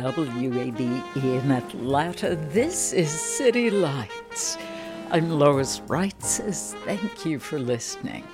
[0.00, 4.56] WABE in Atlanta, this is City Lights.
[5.10, 6.72] I'm Lois Reitzes.
[6.86, 8.24] Thank you for listening.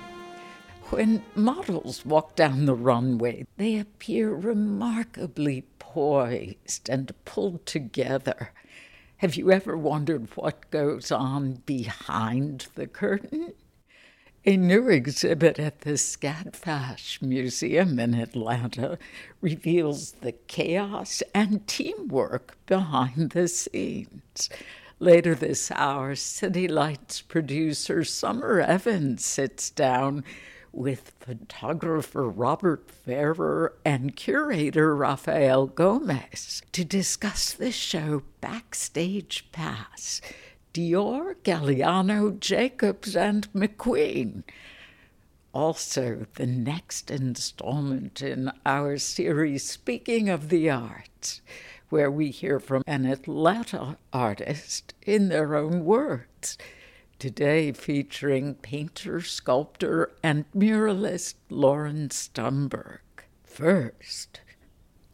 [0.91, 8.53] When models walk down the runway, they appear remarkably poised and pulled together.
[9.17, 13.51] Have you ever wondered what goes on behind the curtain?
[14.47, 18.97] A new exhibit at the SCADFASH Museum in Atlanta
[19.41, 24.49] reveals the chaos and teamwork behind the scenes.
[24.99, 30.23] Later this hour, City Lights producer Summer Evans sits down
[30.71, 40.21] with photographer Robert Fairer and curator Rafael Gomez to discuss the show Backstage Pass
[40.77, 44.43] Dior, Galliano, Jacobs, and McQueen.
[45.51, 51.41] Also, the next installment in our series, Speaking of the Arts,
[51.89, 56.59] where we hear from an Atlanta artist in their own words.
[57.17, 62.99] Today, featuring painter, sculptor, and muralist Lauren Stumberg.
[63.43, 64.41] First,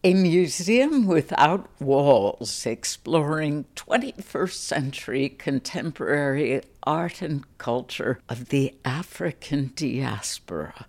[0.05, 10.87] a museum without walls exploring 21st century contemporary art and culture of the African diaspora.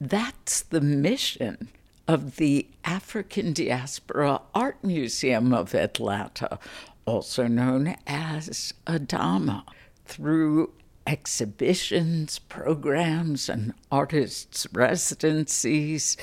[0.00, 1.68] That's the mission
[2.06, 6.60] of the African Diaspora Art Museum of Atlanta,
[7.04, 9.64] also known as ADAMA.
[10.04, 10.72] Through
[11.04, 16.16] exhibitions, programs, and artists' residencies,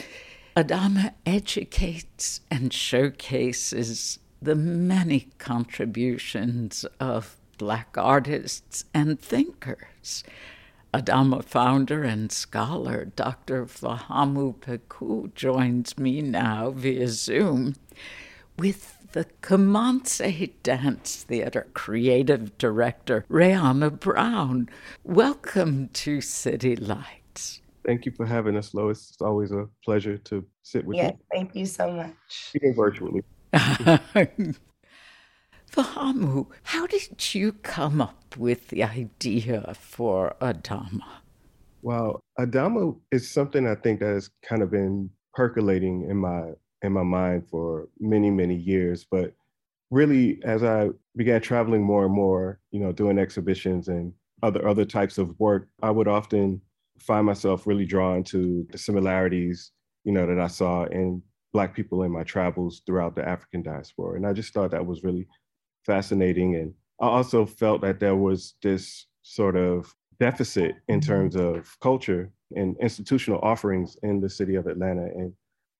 [0.55, 10.23] Adama educates and showcases the many contributions of Black artists and thinkers.
[10.93, 13.65] Adama founder and scholar Dr.
[13.65, 17.75] Fahamu Pecou joins me now via Zoom
[18.55, 24.69] with the Kimansi Dance Theater creative director Rayana Brown.
[25.03, 27.22] Welcome to City Lights.
[27.85, 29.09] Thank you for having us, Lois.
[29.11, 31.09] It's always a pleasure to sit with yeah, you.
[31.09, 32.51] Yes, thank you so much.
[32.55, 33.23] Even virtually.
[35.71, 41.01] Fahamu, how did you come up with the idea for Adama?
[41.81, 46.51] Well, Adama is something I think that has kind of been percolating in my
[46.83, 49.05] in my mind for many, many years.
[49.09, 49.33] But
[49.89, 54.85] really, as I began traveling more and more, you know, doing exhibitions and other other
[54.85, 56.61] types of work, I would often
[57.05, 59.71] find myself really drawn to the similarities,
[60.03, 61.21] you know, that I saw in
[61.51, 64.15] Black people in my travels throughout the African diaspora.
[64.15, 65.27] And I just thought that was really
[65.85, 66.55] fascinating.
[66.55, 71.09] And I also felt that there was this sort of deficit in mm-hmm.
[71.09, 75.03] terms of culture and institutional offerings in the city of Atlanta.
[75.03, 75.33] And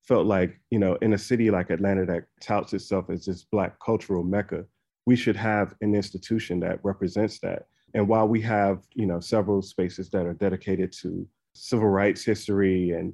[0.03, 3.79] felt like, you know, in a city like Atlanta that touts itself as this Black
[3.79, 4.65] cultural mecca,
[5.05, 7.67] we should have an institution that represents that.
[7.93, 12.91] And while we have, you know, several spaces that are dedicated to civil rights history
[12.91, 13.13] and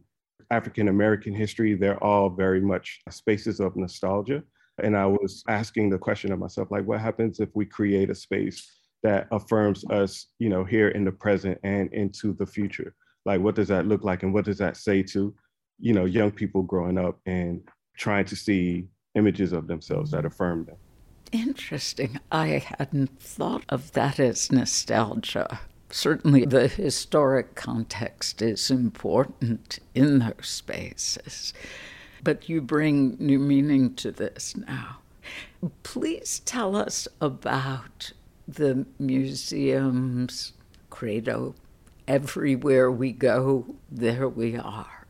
[0.52, 4.44] African American history, they're all very much spaces of nostalgia.
[4.82, 8.16] And I was asking the question of myself, like, what happens if we create a
[8.16, 12.96] space that affirms us, you know, here in the present and into the future?
[13.26, 14.24] Like, what does that look like?
[14.24, 15.36] And what does that say to,
[15.80, 17.62] you know, young people growing up and
[17.98, 20.78] trying to see images of themselves that affirm them?
[21.32, 22.20] Interesting.
[22.32, 25.60] I hadn't thought of that as nostalgia.
[25.92, 31.54] Certainly, the historic context is important in those spaces.
[32.24, 34.98] But you bring new meaning to this now.
[35.84, 38.12] Please tell us about
[38.48, 40.54] the museum's
[40.90, 41.56] credo
[42.10, 45.06] everywhere we go, there we are.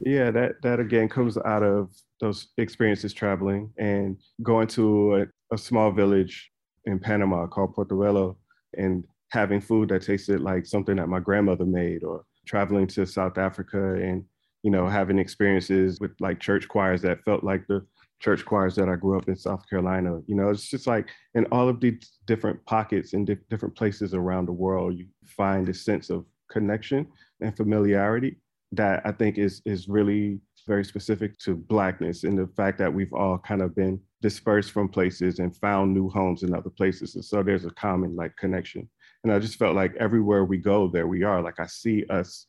[0.00, 1.90] Yeah, that that again comes out of
[2.20, 6.50] those experiences traveling and going to a, small village
[6.84, 8.36] in Panama called Portobelo
[8.76, 13.36] and having food that tasted like something that my grandmother made or traveling to South
[13.38, 14.24] Africa and
[14.62, 17.84] you know having experiences with like church choirs that felt like the
[18.20, 20.20] church choirs that I grew up in South Carolina.
[20.26, 24.12] You know, it's just like in all of these different pockets and di- different places
[24.14, 27.06] around the world, you find a sense of connection
[27.40, 28.36] and familiarity
[28.72, 33.12] that I think is is really very specific to blackness and the fact that we've
[33.12, 37.14] all kind of been dispersed from places and found new homes in other places.
[37.14, 38.88] And so there's a common like connection.
[39.24, 41.42] And I just felt like everywhere we go, there we are.
[41.42, 42.46] Like I see us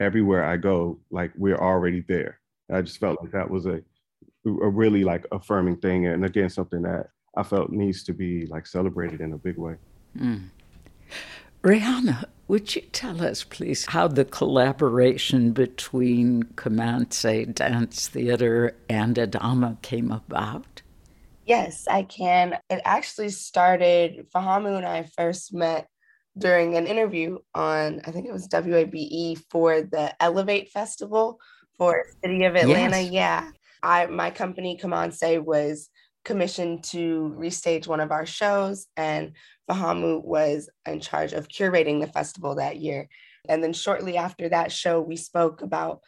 [0.00, 2.40] everywhere I go, like we're already there.
[2.72, 3.82] I just felt like that was a
[4.46, 8.66] a really like affirming thing and again something that I felt needs to be like
[8.66, 9.76] celebrated in a big way.
[10.18, 10.48] Mm.
[11.62, 19.80] Rayana, would you tell us, please, how the collaboration between Kimansi Dance Theater and Adama
[19.82, 20.64] came about?
[21.50, 22.56] Yes, I can.
[22.70, 25.88] It actually started, Fahamu and I first met
[26.38, 31.40] during an interview on, I think it was WABE for the Elevate Festival
[31.76, 33.00] for City of Atlanta.
[33.00, 33.10] Yes.
[33.10, 33.50] Yeah.
[33.82, 35.88] I my company Kimansi was
[36.24, 39.32] commissioned to restage one of our shows and
[39.68, 43.08] Fahamu was in charge of curating the festival that year.
[43.48, 45.98] And then shortly after that show, we spoke about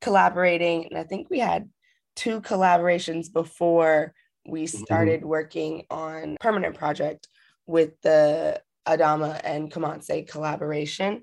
[0.00, 0.86] collaborating.
[0.86, 1.68] And I think we had
[2.16, 4.12] two collaborations before
[4.48, 4.82] we mm-hmm.
[4.82, 5.28] started mm-hmm.
[5.28, 7.28] working on permanent project
[7.66, 11.22] with the Adama and Kimansi collaboration.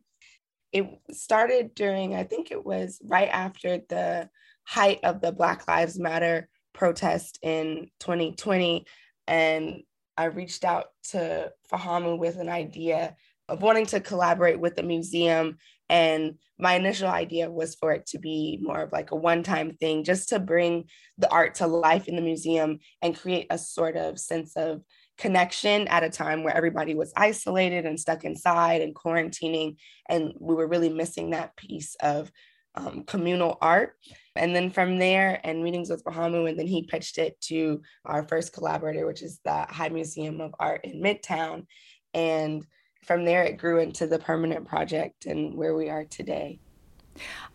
[0.72, 4.30] It started during, I think it was right after the
[4.64, 8.86] height of the Black Lives Matter protest in 2020.
[9.28, 9.82] And
[10.18, 13.16] I reached out to Fahamu with an idea
[13.48, 15.58] of wanting to collaborate with the museum.
[15.90, 19.76] And my initial idea was for it to be more of like a one time
[19.76, 20.86] thing, just to bring
[21.18, 24.82] the art to life in the museum and create a sort of sense of
[25.18, 29.78] connection at a time where everybody was isolated and stuck inside and quarantining.
[30.10, 32.32] And we were really missing that piece of
[32.76, 33.94] um, communal art.
[34.36, 38.28] And then from there, and meetings with Fahamu, and then he pitched it to our
[38.28, 41.66] first collaborator, which is the High Museum of Art in Midtown.
[42.14, 42.66] And
[43.06, 46.60] from there, it grew into the permanent project and where we are today.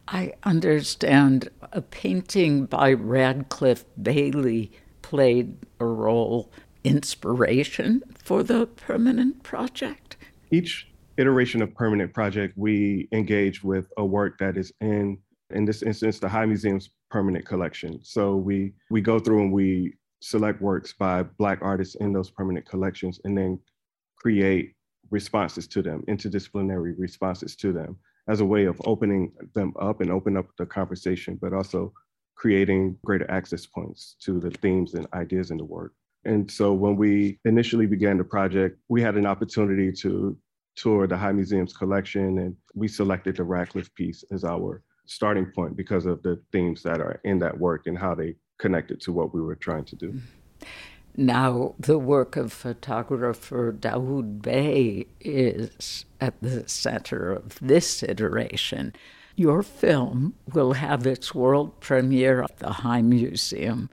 [0.08, 6.50] I understand a painting by Radcliffe Bailey played a role,
[6.85, 10.17] inspiration for the permanent project.
[10.50, 15.19] Each iteration of permanent project, we engage with a work that is in,
[15.50, 18.00] in this instance, the High Museum's permanent collection.
[18.03, 22.67] So we we go through and we select works by Black artists in those permanent
[22.67, 23.58] collections, and then
[24.17, 24.75] create
[25.10, 27.96] responses to them, interdisciplinary responses to them,
[28.28, 31.92] as a way of opening them up and open up the conversation, but also
[32.36, 35.92] creating greater access points to the themes and ideas in the work.
[36.24, 40.36] And so when we initially began the project, we had an opportunity to
[40.76, 45.76] tour the High Museum's collection, and we selected the Radcliffe piece as our starting point
[45.76, 49.34] because of the themes that are in that work and how they connected to what
[49.34, 50.12] we were trying to do.
[50.12, 50.66] Mm-hmm.
[51.16, 58.94] Now, the work of photographer Dawood Bey is at the center of this iteration.
[59.36, 63.90] Your film will have its world premiere at the High Museum.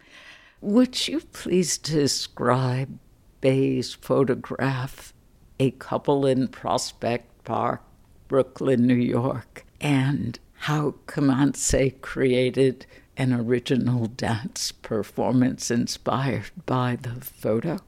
[0.62, 3.00] Would you please describe
[3.41, 5.13] Bey's photograph
[5.59, 7.81] a couple in Prospect Park,
[8.27, 12.86] Brooklyn, New York, and how Kimansi created
[13.17, 17.79] an original dance performance inspired by the photo.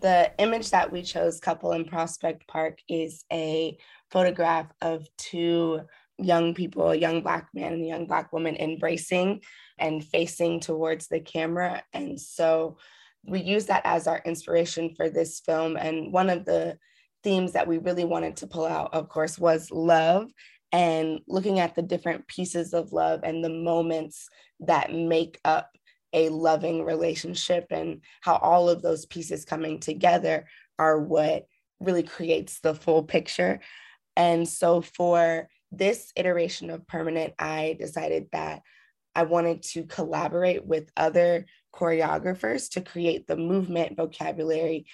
[0.00, 3.78] The image that we chose, Couple in Prospect Park, is a
[4.10, 5.82] photograph of two
[6.18, 9.40] young people, a young Black man and a young Black woman embracing
[9.78, 11.82] and facing towards the camera.
[11.92, 12.76] And so
[13.24, 15.76] we use that as our inspiration for this film.
[15.76, 16.78] And one of the
[17.22, 20.30] themes that we really wanted to pull out, of course, was love
[20.72, 24.28] and looking at the different pieces of love and the moments
[24.60, 25.70] that make up
[26.12, 30.46] a loving relationship and how all of those pieces coming together
[30.78, 31.46] are what
[31.80, 33.60] really creates the full picture.
[34.16, 38.62] And so for this iteration of Permanent, I decided that
[39.14, 44.86] I wanted to collaborate with other choreographers to create the movement vocabulary,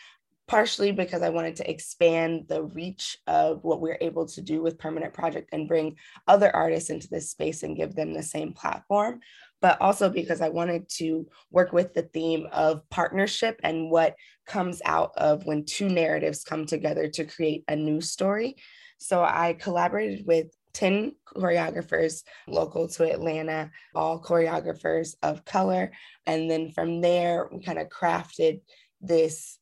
[0.49, 4.79] partially because I wanted to expand the reach of what we're able to do with
[4.79, 5.97] Permanent Project and bring
[6.29, 9.21] other artists into this space and give them the same platform,
[9.61, 14.15] but also because I wanted to work with the theme of partnership and what
[14.47, 18.57] comes out of when two narratives come together to create a new story.
[18.99, 25.91] So I collaborated with 10 choreographers local to Atlanta, all choreographers of color.
[26.27, 28.61] And then from there, we kind of crafted
[29.01, 29.59] this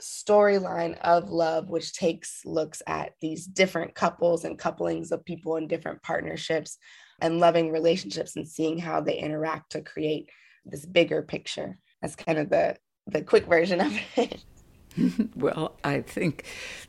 [0.00, 5.68] storyline of love, which takes looks at these different couples and couplings of people in
[5.68, 6.78] different partnerships
[7.20, 10.28] and loving relationships and seeing how they interact to create
[10.64, 11.78] this bigger picture.
[12.02, 14.44] That's kind of the the quick version of it.
[15.36, 16.44] well, I think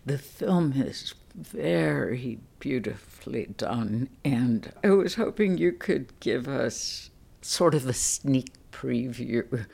[0.06, 7.10] the film is very beautifully done, and I was hoping you could give us
[7.42, 9.66] sort of a sneak preview.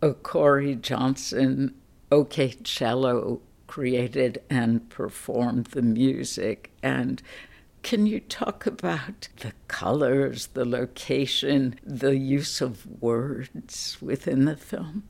[0.00, 1.74] of corey Johnson,
[2.10, 7.22] OK Cello, created and performed the music, and
[7.82, 15.04] can you talk about the colors, the location, the use of words within the film?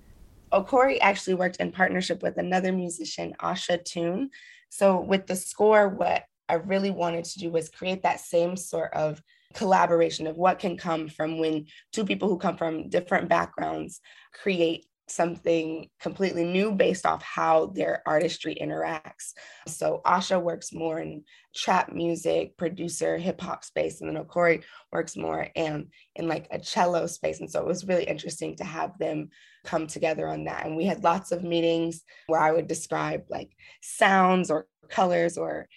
[0.50, 4.30] Oh, Okori actually worked in partnership with another musician, Asha Toon.
[4.70, 8.92] So, with the score, what I really wanted to do was create that same sort
[8.94, 9.22] of
[9.54, 14.00] collaboration of what can come from when two people who come from different backgrounds
[14.32, 19.32] create something completely new based off how their artistry interacts.
[19.66, 21.24] So Asha works more in
[21.54, 24.62] trap music, producer, hip hop space, and then Okori
[24.92, 27.40] works more in, in like a cello space.
[27.40, 29.30] And so it was really interesting to have them
[29.64, 30.66] come together on that.
[30.66, 33.50] And we had lots of meetings where I would describe like
[33.82, 35.68] sounds or colors or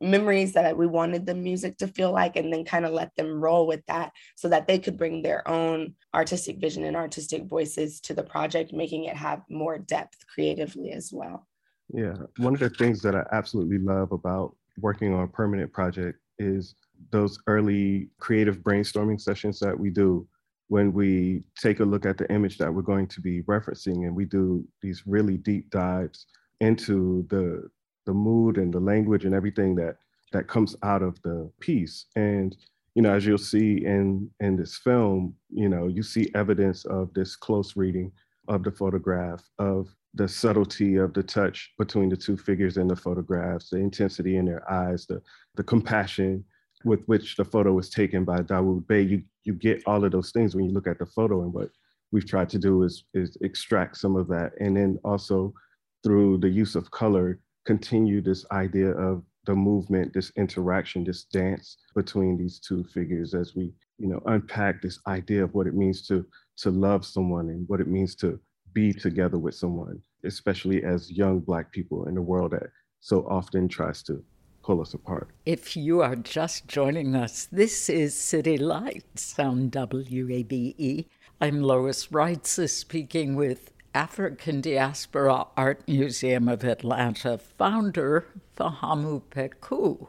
[0.00, 3.40] memories that we wanted the music to feel like and then kind of let them
[3.40, 8.00] roll with that so that they could bring their own artistic vision and artistic voices
[8.00, 11.46] to the project making it have more depth creatively as well.
[11.92, 16.18] Yeah one of the things that i absolutely love about working on a permanent project
[16.38, 16.74] is
[17.10, 20.26] those early creative brainstorming sessions that we do
[20.68, 24.14] when we take a look at the image that we're going to be referencing and
[24.14, 26.26] we do these really deep dives
[26.60, 27.68] into the
[28.06, 29.96] the mood and the language and everything that
[30.32, 32.06] that comes out of the piece.
[32.16, 32.56] And
[32.94, 37.12] you know, as you'll see in in this film, you know, you see evidence of
[37.14, 38.12] this close reading
[38.48, 42.96] of the photograph, of the subtlety of the touch between the two figures in the
[42.96, 45.22] photographs, the intensity in their eyes, the
[45.54, 46.44] the compassion
[46.84, 49.02] with which the photo was taken by Dawood Bey.
[49.02, 51.70] You you get all of those things when you look at the photo, and what
[52.10, 55.54] we've tried to do is is extract some of that, and then also
[56.02, 61.78] through the use of color continue this idea of the movement, this interaction, this dance
[61.94, 66.06] between these two figures as we, you know, unpack this idea of what it means
[66.08, 66.26] to
[66.58, 68.38] to love someone and what it means to
[68.74, 73.66] be together with someone, especially as young black people in a world that so often
[73.66, 74.22] tries to
[74.62, 75.28] pull us apart.
[75.46, 81.06] If you are just joining us, this is City Lights on WABE.
[81.40, 88.24] I'm Lois Reitzes speaking with African Diaspora Art Museum of Atlanta founder
[88.56, 90.06] Fahamu Pecou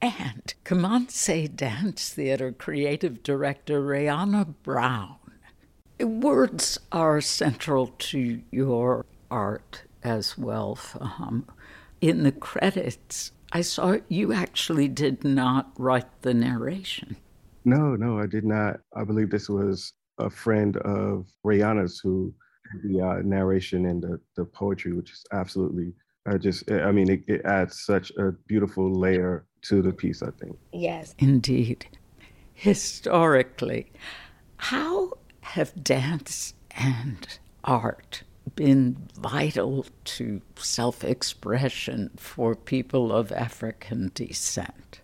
[0.00, 5.16] and Kimansi Dance Theater creative director Rayana Brown.
[6.00, 11.44] Words are central to your art as well, Fahamu.
[12.00, 17.16] In the credits, I saw you actually did not write the narration.
[17.64, 18.78] No, no, I did not.
[18.94, 22.32] I believe this was a friend of Rayana's who
[22.84, 25.92] the uh, narration and the, the poetry, which is absolutely,
[26.26, 30.30] I just, I mean, it, it adds such a beautiful layer to the piece, I
[30.30, 30.56] think.
[30.72, 31.14] Yes.
[31.18, 31.86] Indeed.
[32.54, 33.92] Historically,
[34.56, 38.22] how have dance and art
[38.54, 45.00] been vital to self expression for people of African descent?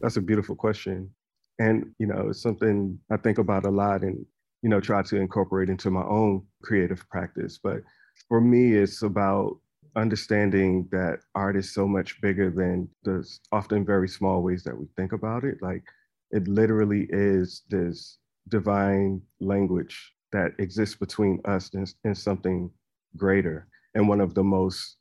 [0.00, 1.10] That's a beautiful question.
[1.58, 4.02] And, you know, it's something I think about a lot.
[4.02, 4.26] And
[4.62, 7.58] you know, try to incorporate into my own creative practice.
[7.62, 7.82] But
[8.28, 9.58] for me, it's about
[9.96, 14.86] understanding that art is so much bigger than the often very small ways that we
[14.96, 15.58] think about it.
[15.60, 15.82] Like
[16.30, 22.70] it literally is this divine language that exists between us and, and something
[23.16, 23.66] greater.
[23.94, 24.96] And one of the most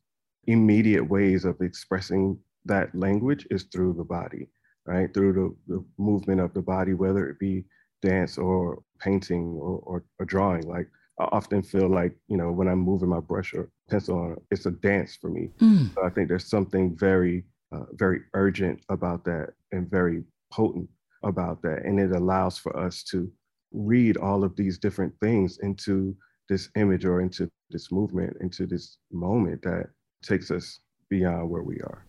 [0.47, 4.49] immediate ways of expressing that language is through the body,
[4.85, 5.13] right?
[5.13, 7.65] Through the, the movement of the body, whether it be
[8.01, 10.67] dance or painting or, or, or, drawing.
[10.67, 10.87] Like
[11.19, 14.65] I often feel like, you know, when I'm moving my brush or pencil on, it's
[14.65, 15.49] a dance for me.
[15.59, 15.93] Mm.
[15.93, 20.89] So I think there's something very, uh, very urgent about that and very potent
[21.23, 21.85] about that.
[21.85, 23.31] And it allows for us to
[23.71, 26.15] read all of these different things into
[26.49, 29.87] this image or into this movement, into this moment that
[30.23, 30.79] takes us
[31.09, 32.05] beyond where we are.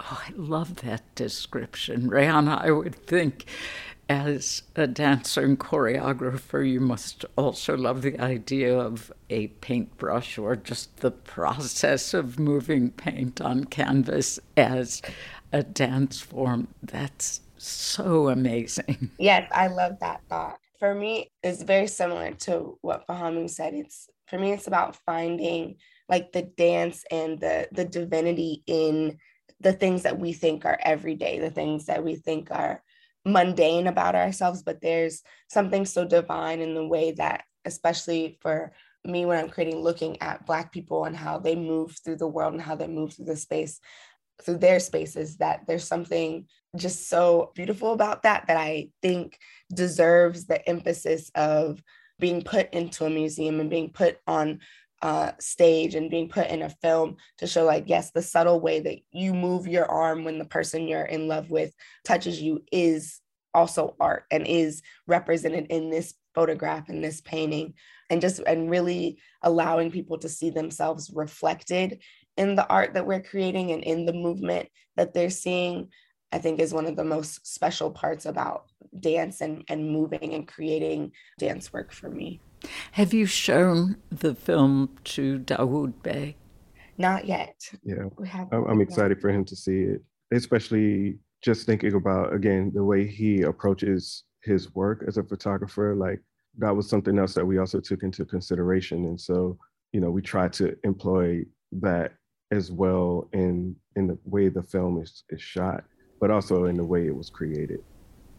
[0.00, 2.10] Oh, I love that description.
[2.10, 3.46] Rayana, I would think
[4.08, 10.56] as a dancer and choreographer, you must also love the idea of a paintbrush or
[10.56, 15.02] just the process of moving paint on canvas as
[15.52, 19.10] a dance form that's so amazing.
[19.18, 20.58] Yes, I love that thought.
[20.78, 23.74] For me, it's very similar to what Fahamu said.
[23.74, 25.76] It's for me, it's about finding
[26.08, 29.18] like the dance and the the divinity in
[29.60, 32.82] the things that we think are everyday, the things that we think are
[33.24, 38.72] mundane about ourselves, but there's something so divine in the way that, especially for
[39.04, 42.54] me when I'm creating, looking at Black people and how they move through the world
[42.54, 43.80] and how they move through the space,
[44.42, 49.38] through their spaces, that there's something just so beautiful about that that I think
[49.72, 51.82] deserves the emphasis of
[52.18, 54.60] being put into a museum and being put on
[55.02, 58.80] uh, stage and being put in a film to show, like, yes, the subtle way
[58.80, 61.72] that you move your arm when the person you're in love with
[62.04, 63.20] touches you is
[63.54, 67.74] also art and is represented in this photograph and this painting.
[68.10, 72.00] And just and really allowing people to see themselves reflected
[72.36, 75.88] in the art that we're creating and in the movement that they're seeing
[76.32, 78.64] i think is one of the most special parts about
[78.98, 82.40] dance and, and moving and creating dance work for me
[82.92, 86.36] have you shown the film to Dawood Bey?
[86.98, 87.56] Not yet.
[87.82, 88.04] Yeah,
[88.52, 90.02] I'm, I'm excited for him to see it,
[90.32, 95.94] especially just thinking about again the way he approaches his work as a photographer.
[95.94, 96.20] Like
[96.58, 99.56] that was something else that we also took into consideration, and so
[99.92, 102.12] you know we tried to employ that
[102.50, 105.84] as well in in the way the film is, is shot,
[106.20, 107.80] but also in the way it was created.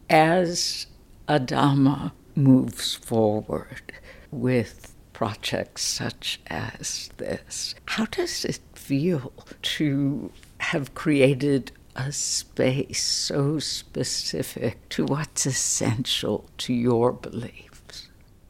[0.08, 0.86] As
[1.28, 3.92] Adama moves forward
[4.30, 7.74] with projects such as this.
[7.86, 16.72] How does it feel to have created a space so specific to what's essential to
[16.72, 18.08] your beliefs?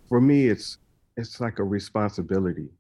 [0.09, 0.79] For me, it's
[1.17, 2.71] it's like a responsibility.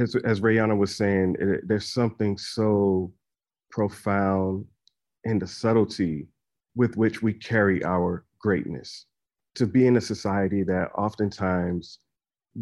[0.00, 3.12] As, as Rayana was saying, it, there's something so
[3.70, 4.64] profound
[5.24, 6.28] in the subtlety
[6.74, 9.06] with which we carry our greatness
[9.56, 11.98] to be in a society that oftentimes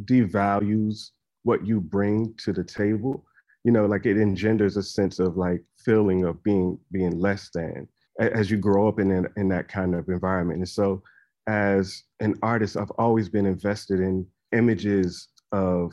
[0.05, 1.11] devalues
[1.42, 3.25] what you bring to the table
[3.64, 7.87] you know like it engenders a sense of like feeling of being being less than
[8.21, 10.59] as you grow up in in that kind of environment.
[10.59, 11.03] And so
[11.47, 15.92] as an artist i've always been invested in images of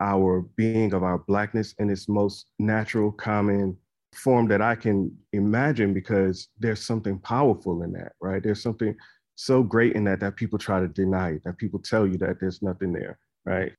[0.00, 3.76] our being of our blackness in its most natural common
[4.14, 8.42] form that i can imagine because there's something powerful in that right?
[8.42, 8.96] There's something
[9.40, 12.40] so great in that that people try to deny it, that people tell you that
[12.40, 13.70] there's nothing there, right?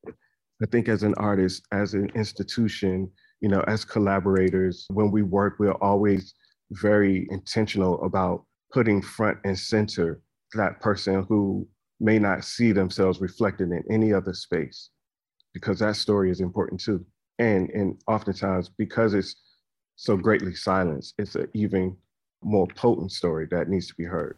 [0.63, 5.57] I think as an artist, as an institution, you know, as collaborators, when we work,
[5.59, 6.33] we're always
[6.71, 10.21] very intentional about putting front and center
[10.53, 11.67] that person who
[11.99, 14.91] may not see themselves reflected in any other space,
[15.53, 17.05] because that story is important too.
[17.37, 19.35] And and oftentimes because it's
[19.97, 21.97] so greatly silenced, it's an even
[22.41, 24.37] more potent story that needs to be heard.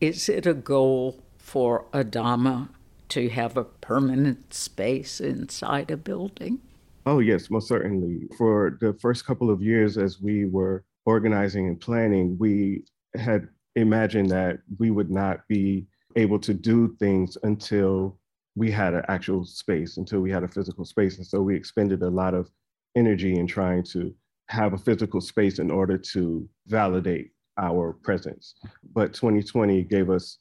[0.00, 2.68] Is it a goal for Adama
[3.08, 6.60] to have a permanent space inside a building?
[7.06, 8.28] Oh, yes, most certainly.
[8.36, 14.28] For the first couple of years, as we were organizing and planning, we had imagined
[14.30, 18.18] that we would not be able to do things until
[18.54, 21.16] we had an actual space, until we had a physical space.
[21.16, 22.50] And so we expended a lot of
[22.96, 24.14] energy in trying to
[24.48, 28.54] have a physical space in order to validate our presence.
[28.94, 30.38] But 2020 gave us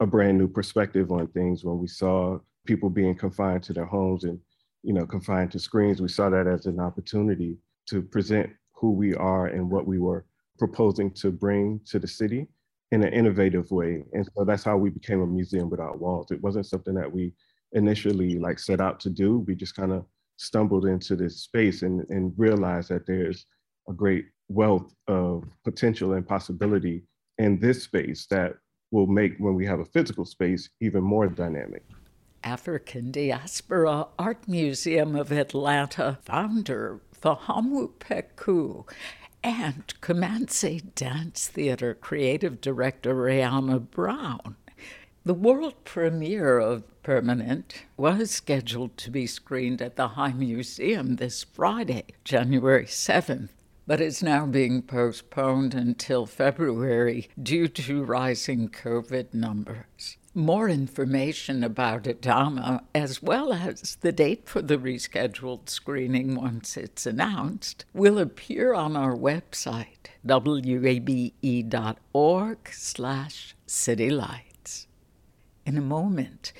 [0.00, 4.24] a brand new perspective on things when we saw people being confined to their homes
[4.24, 4.38] and
[4.82, 6.02] you know confined to screens.
[6.02, 10.26] We saw that as an opportunity to present who we are and what we were
[10.58, 12.48] proposing to bring to the city
[12.92, 14.04] in an innovative way.
[14.12, 16.30] And so that's how we became a museum without walls.
[16.30, 17.32] It wasn't something that we
[17.72, 19.38] initially like set out to do.
[19.40, 20.04] We just kind of
[20.36, 23.46] stumbled into this space and, and realized that there's
[23.88, 27.02] a great wealth of potential and possibility
[27.38, 28.56] in this space that
[28.90, 31.84] will make when we have a physical space even more dynamic.
[32.44, 38.88] African Diaspora Art Museum of Atlanta founder Fahamu Pecou
[39.42, 44.56] and Kimansi Dance Theater creative director Rayana Brown.
[45.24, 51.42] The world premiere of Permanent was scheduled to be screened at the High Museum this
[51.42, 53.48] Friday, January 7th
[53.86, 60.16] but is now being postponed until February due to rising COVID numbers.
[60.34, 67.06] More information about Adama, as well as the date for the rescheduled screening once it's
[67.06, 71.38] announced, will appear on our website, wabe.org
[72.70, 74.86] slash citylights.
[75.64, 76.52] In a moment,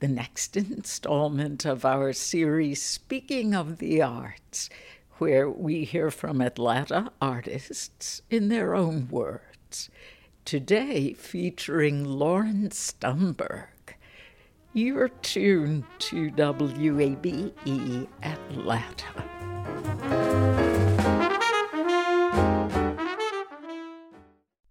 [0.00, 4.68] the next installment of our series, Speaking of the Arts,
[5.22, 9.88] where we hear from Atlanta artists in their own words.
[10.44, 13.68] Today, featuring Lauren Stumberg.
[14.72, 20.31] You're tuned to WABE Atlanta.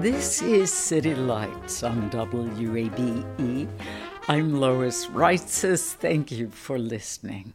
[0.00, 3.68] This is City Lights on WABE.
[4.28, 5.94] I'm Lois Reitzes.
[5.94, 7.52] Thank you for listening.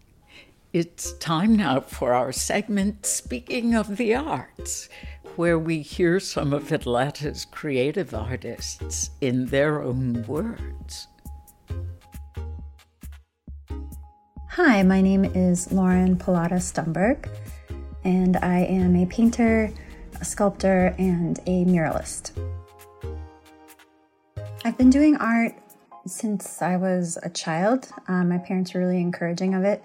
[0.73, 4.89] It's time now for our segment Speaking of the Arts,
[5.37, 11.07] where we hear some of Atlanta's creative artists in their own words.
[14.49, 17.29] Hi, my name is Lauren Pilata Stumberg,
[18.03, 19.71] and I am a painter
[20.23, 22.31] a sculptor, and a muralist.
[24.63, 25.53] I've been doing art
[26.07, 27.89] since I was a child.
[28.07, 29.83] Um, my parents were really encouraging of it.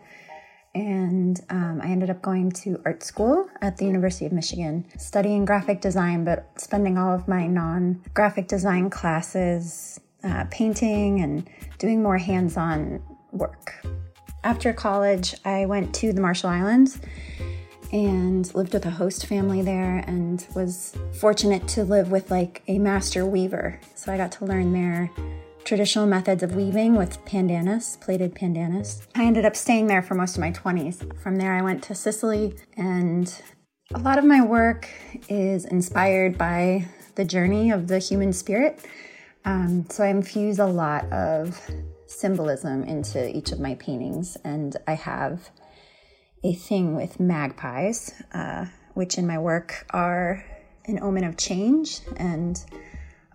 [0.77, 5.45] And um, I ended up going to art school at the University of Michigan, studying
[5.45, 12.01] graphic design, but spending all of my non graphic design classes uh, painting and doing
[12.01, 13.75] more hands on work.
[14.45, 17.01] After college, I went to the Marshall Islands
[17.93, 22.79] and lived with a host family there and was fortunate to live with like a
[22.79, 23.81] master weaver.
[23.95, 25.11] So I got to learn their
[25.65, 29.07] traditional methods of weaving with pandanus, plaited pandanus.
[29.15, 31.21] I ended up staying there for most of my 20s.
[31.21, 33.31] From there, I went to Sicily, and
[33.95, 34.89] a lot of my work
[35.29, 38.85] is inspired by the journey of the human spirit.
[39.45, 41.61] Um, so I infuse a lot of
[42.07, 45.51] symbolism into each of my paintings, and I have
[46.43, 50.45] a thing with magpies, uh, which in my work are
[50.87, 52.65] an omen of change and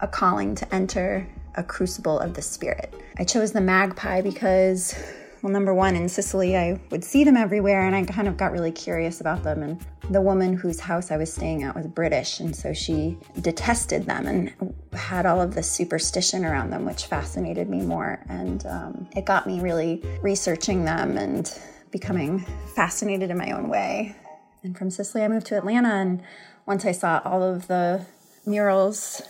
[0.02, 2.94] a calling to enter a crucible of the spirit.
[3.18, 4.96] I chose the magpie because,
[5.42, 8.52] well, number one, in Sicily, I would see them everywhere and I kind of got
[8.52, 9.62] really curious about them.
[9.62, 14.06] And the woman whose house I was staying at was British, and so she detested
[14.06, 18.20] them and had all of this superstition around them, which fascinated me more.
[18.28, 21.58] And um, it got me really researching them and
[21.94, 22.40] becoming
[22.76, 24.16] fascinated in my own way.
[24.64, 25.90] And from Sicily, I moved to Atlanta.
[25.90, 26.24] And
[26.66, 28.06] once I saw all of the
[28.46, 29.22] murals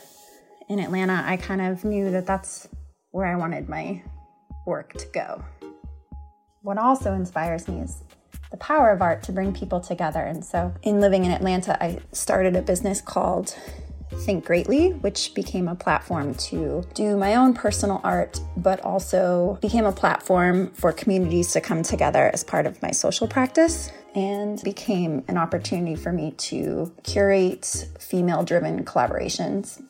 [0.69, 2.67] in Atlanta, I kind of knew that that's
[3.11, 4.01] where I wanted my
[4.65, 5.43] work to go.
[6.61, 8.01] What also inspires me is
[8.49, 10.21] the power of art to bring people together.
[10.21, 13.57] And so, in living in Atlanta, I started a business called
[14.21, 19.85] Think Greatly, which became a platform to do my own personal art, but also became
[19.85, 25.23] a platform for communities to come together as part of my social practice and became
[25.27, 29.81] an opportunity for me to curate female driven collaborations.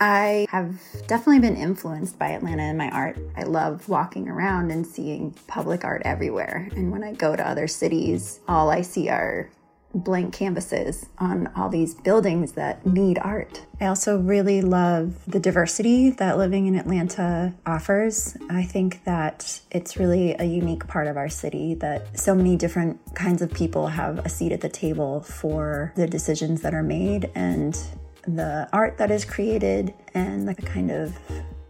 [0.00, 3.16] I have definitely been influenced by Atlanta in my art.
[3.36, 6.68] I love walking around and seeing public art everywhere.
[6.76, 9.48] And when I go to other cities, all I see are
[9.94, 13.64] blank canvases on all these buildings that need art.
[13.80, 18.36] I also really love the diversity that living in Atlanta offers.
[18.50, 23.00] I think that it's really a unique part of our city that so many different
[23.14, 27.30] kinds of people have a seat at the table for the decisions that are made
[27.34, 27.78] and
[28.26, 31.16] the art that is created and the kind of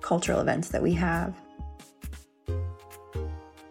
[0.00, 1.34] cultural events that we have.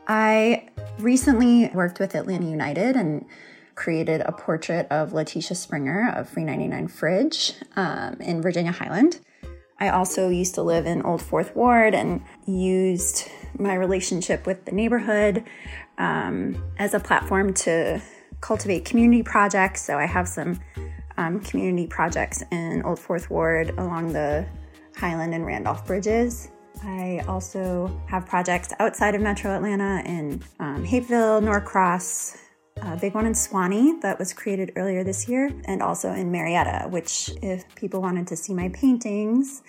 [0.07, 3.25] I recently worked with Atlanta United and
[3.75, 9.19] created a portrait of Letitia Springer of Free 99 Fridge um, in Virginia Highland.
[9.79, 14.71] I also used to live in Old Fourth Ward and used my relationship with the
[14.71, 15.43] neighborhood
[15.97, 18.01] um, as a platform to
[18.41, 19.81] cultivate community projects.
[19.81, 20.59] So I have some
[21.17, 24.45] um, community projects in Old Fourth Ward along the
[24.95, 26.49] Highland and Randolph bridges.
[26.83, 32.37] I also have projects outside of Metro Atlanta in um, Hapeville, Norcross,
[32.85, 36.87] a big one in Suwanee that was created earlier this year, and also in Marietta,
[36.89, 39.63] which, if people wanted to see my paintings,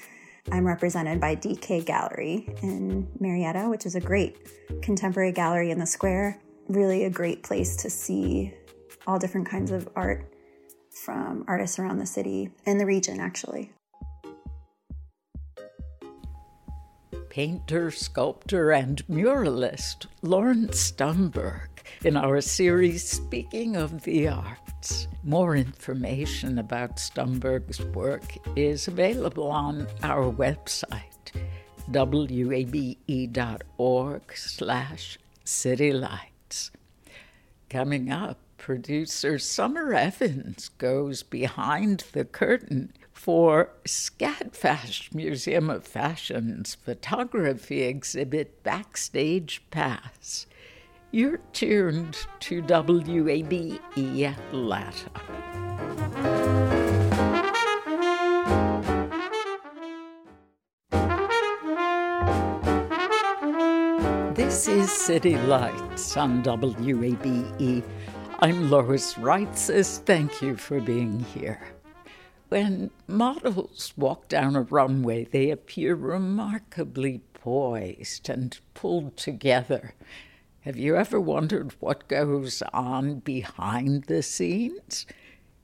[0.51, 4.37] I'm represented by DK Gallery in Marietta, which is a great
[4.83, 6.39] contemporary gallery in the square.
[6.69, 8.53] Really a great place to see
[9.07, 10.33] all different kinds of art
[11.05, 13.73] from artists around the city and the region, actually.
[17.29, 21.74] Painter, sculptor, and muralist Lauren Stumberg
[22.05, 25.09] in our series Speaking of the Arts.
[25.23, 28.25] More information about Stumberg's work
[28.57, 31.15] is available on our website
[31.89, 33.03] wabe.org
[34.37, 36.71] slash citylights.
[37.69, 47.83] Coming up, producer Summer Evans goes behind the curtain for SCADFASH Museum of Fashion's photography
[47.83, 50.47] exhibit Backstage Pass.
[51.15, 53.79] You're tuned to WABE
[54.25, 55.11] Atlanta.
[64.35, 67.85] This is City Lights on WABE.
[68.41, 69.99] I'm Lois Reitzes.
[70.01, 71.61] Thank you for being here.
[72.49, 79.95] When models walk down a runway, they appear remarkably poised and pulled together.
[80.65, 85.05] Have you ever wondered what goes on behind the scenes?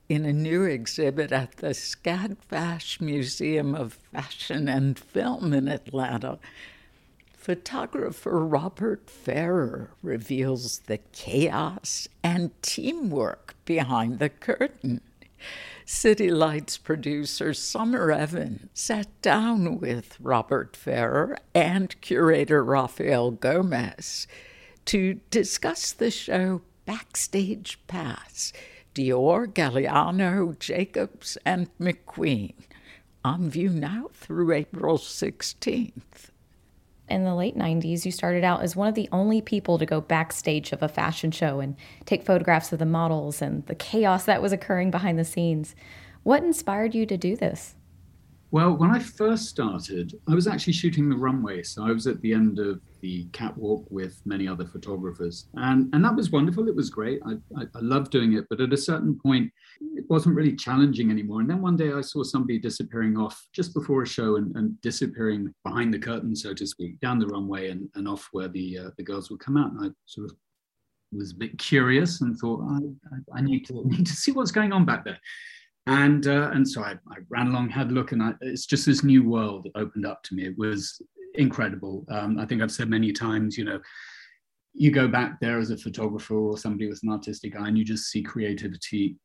[0.07, 6.37] In a new exhibit at the SCADFASH Museum of Fashion and Film in Atlanta,
[7.33, 15.01] photographer Robert Fairer reveals the chaos and teamwork behind the curtain.
[15.83, 24.27] City Lights producer Summer Evans sat down with Robert Fairer and curator Rafael Gomez
[24.85, 28.53] to discuss the show Backstage Pass
[28.93, 32.53] Dior, Galliano, Jacobs, and McQueen
[33.23, 36.29] on view now through April 16th.
[37.07, 40.01] In the late 90s, you started out as one of the only people to go
[40.01, 44.41] backstage of a fashion show and take photographs of the models and the chaos that
[44.41, 45.75] was occurring behind the scenes.
[46.23, 47.75] What inspired you to do this?
[48.51, 51.63] Well, when I first started, I was actually shooting the runway.
[51.63, 55.47] So I was at the end of the catwalk with many other photographers.
[55.55, 56.67] And, and that was wonderful.
[56.67, 57.19] It was great.
[57.25, 58.45] I, I, I loved doing it.
[58.49, 59.51] But at a certain point,
[59.95, 61.41] it wasn't really challenging anymore.
[61.41, 64.79] And then one day I saw somebody disappearing off just before a show and, and
[64.81, 68.77] disappearing behind the curtain, so to speak, down the runway and, and off where the,
[68.77, 69.71] uh, the girls would come out.
[69.71, 70.37] And I sort of
[71.11, 74.71] was a bit curious and thought, I, I, need, to, need to see what's going
[74.71, 75.19] on back there
[75.87, 78.85] and uh, and so I, I, ran along, had a look, and I, it's just
[78.85, 80.45] this new world that opened up to me.
[80.45, 81.01] It was
[81.35, 82.05] incredible.
[82.09, 83.79] Um, I think I've said many times, you know,
[84.73, 87.83] you go back there as a photographer or somebody with an artistic eye, and you
[87.83, 89.17] just see creativity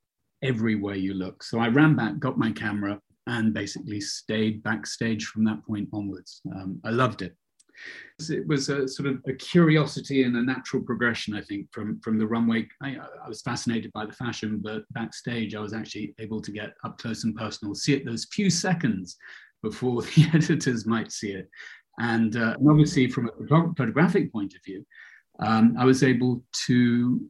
[0.43, 1.43] everywhere you look.
[1.43, 6.41] So I ran back, got my camera, and basically stayed backstage from that point onwards.
[6.55, 7.35] Um, I loved it.
[8.31, 12.19] It was a sort of a curiosity and a natural progression, I think, from, from
[12.19, 12.67] the runway.
[12.83, 16.73] I, I, was fascinated by the fashion, but backstage, I was actually able to get
[16.85, 19.17] up close and personal, see it those few seconds
[19.63, 21.51] before the editors might see it.
[21.99, 24.85] And, uh, and obviously, from a photographic point of view,
[25.39, 27.21] um, I was able to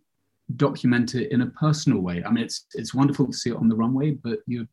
[0.55, 2.23] document it in a personal way.
[2.25, 4.67] I mean, it's it's wonderful to see it on the runway, but you're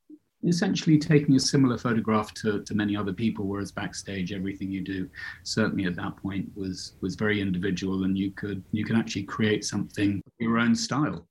[0.45, 5.09] essentially taking a similar photograph to, to many other people, whereas backstage, everything you do,
[5.43, 9.65] certainly at that point, was was very individual, and you could you can actually create
[9.65, 11.27] something your own style.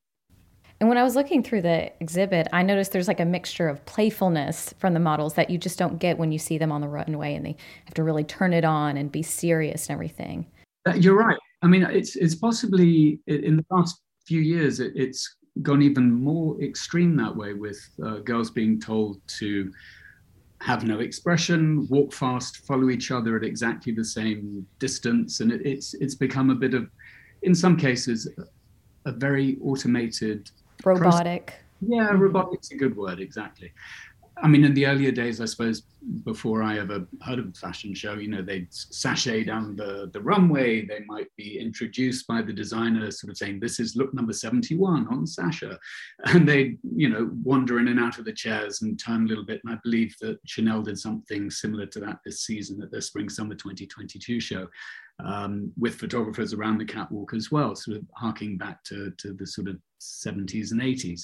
[0.82, 3.86] And when I was looking through the exhibit, I noticed there's like a mixture of
[3.86, 6.88] playfulness from the models that you just don't get when you see them on the
[6.88, 10.44] runway, and they have to really turn it on and be serious and everything.
[10.84, 11.38] Uh, you're right.
[11.62, 16.60] I mean, it's it's possibly in the past few years, it, it's gone even more
[16.60, 19.72] extreme that way with uh, girls being told to
[20.62, 25.64] have no expression, walk fast, follow each other at exactly the same distance, and it,
[25.64, 26.90] it's it's become a bit of,
[27.42, 28.28] in some cases,
[29.04, 30.50] a very automated,
[30.84, 31.54] robotic.
[31.80, 32.18] Yeah, mm-hmm.
[32.18, 33.72] robotic's a good word, exactly.
[34.42, 35.82] I mean, in the earlier days, I suppose,
[36.24, 40.20] before I ever heard of a fashion show, you know, they'd sashay down the, the
[40.20, 40.84] runway.
[40.84, 45.06] They might be introduced by the designer, sort of saying, This is look number 71
[45.08, 45.78] on Sasha.
[46.24, 49.44] And they'd, you know, wander in and out of the chairs and turn a little
[49.44, 49.60] bit.
[49.64, 53.28] And I believe that Chanel did something similar to that this season at their Spring
[53.28, 54.66] Summer 2022 show.
[55.22, 59.46] Um, with photographers around the catwalk as well, sort of harking back to, to the
[59.46, 61.22] sort of 70s and 80s.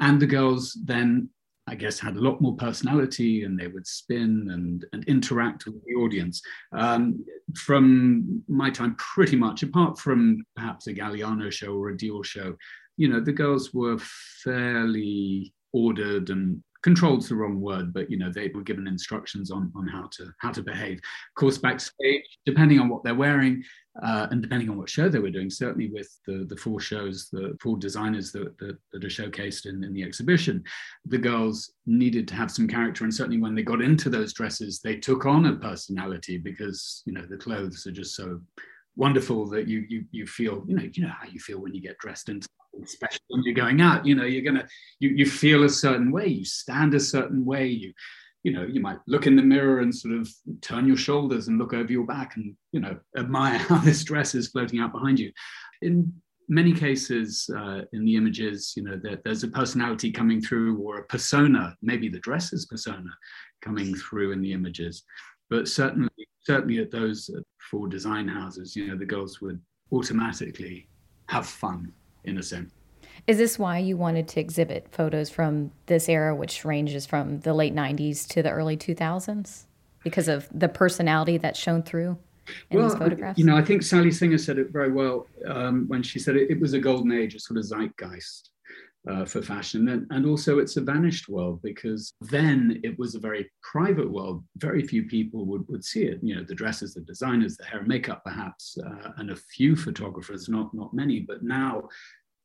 [0.00, 1.30] And the girls then
[1.68, 5.84] I guess, had a lot more personality and they would spin and, and interact with
[5.84, 6.40] the audience.
[6.72, 7.24] Um,
[7.56, 12.56] from my time, pretty much, apart from perhaps a Galliano show or a Dior show,
[12.96, 18.30] you know, the girls were fairly ordered and controlled's the wrong word, but you know,
[18.30, 20.98] they were given instructions on, on how to how to behave.
[20.98, 23.64] Of course, backstage, depending on what they're wearing,
[24.02, 27.28] uh, and depending on what show they were doing, certainly with the, the four shows,
[27.30, 30.62] the four designers that, that, that are showcased in, in the exhibition,
[31.06, 33.04] the girls needed to have some character.
[33.04, 37.12] And certainly when they got into those dresses, they took on a personality because, you
[37.12, 38.40] know, the clothes are just so
[38.96, 41.82] wonderful that you you you feel you know you know how you feel when you
[41.82, 42.48] get dressed into
[42.82, 44.66] especially when you're going out you know you're gonna
[45.00, 47.92] you, you feel a certain way you stand a certain way you
[48.46, 50.30] you know you might look in the mirror and sort of
[50.60, 54.36] turn your shoulders and look over your back and you know admire how this dress
[54.36, 55.32] is floating out behind you.
[55.82, 56.12] In
[56.48, 60.98] many cases uh, in the images you know there, there's a personality coming through or
[60.98, 63.10] a persona maybe the dress is persona
[63.62, 65.02] coming through in the images.
[65.50, 66.08] But certainly
[66.42, 67.28] certainly at those
[67.68, 70.88] four design houses you know the girls would automatically
[71.28, 72.75] have fun in a sense
[73.26, 77.54] is this why you wanted to exhibit photos from this era, which ranges from the
[77.54, 79.64] late 90s to the early 2000s?
[80.04, 82.16] Because of the personality that's shown through
[82.70, 83.38] in well, these photographs?
[83.38, 86.50] You know, I think Sally Singer said it very well um, when she said it,
[86.50, 88.50] it was a golden age, a sort of zeitgeist.
[89.08, 89.88] Uh, for fashion.
[89.90, 94.42] And, and also, it's a vanished world because then it was a very private world.
[94.56, 96.18] Very few people would, would see it.
[96.24, 99.76] You know, the dresses, the designers, the hair and makeup, perhaps, uh, and a few
[99.76, 101.20] photographers, not, not many.
[101.20, 101.88] But now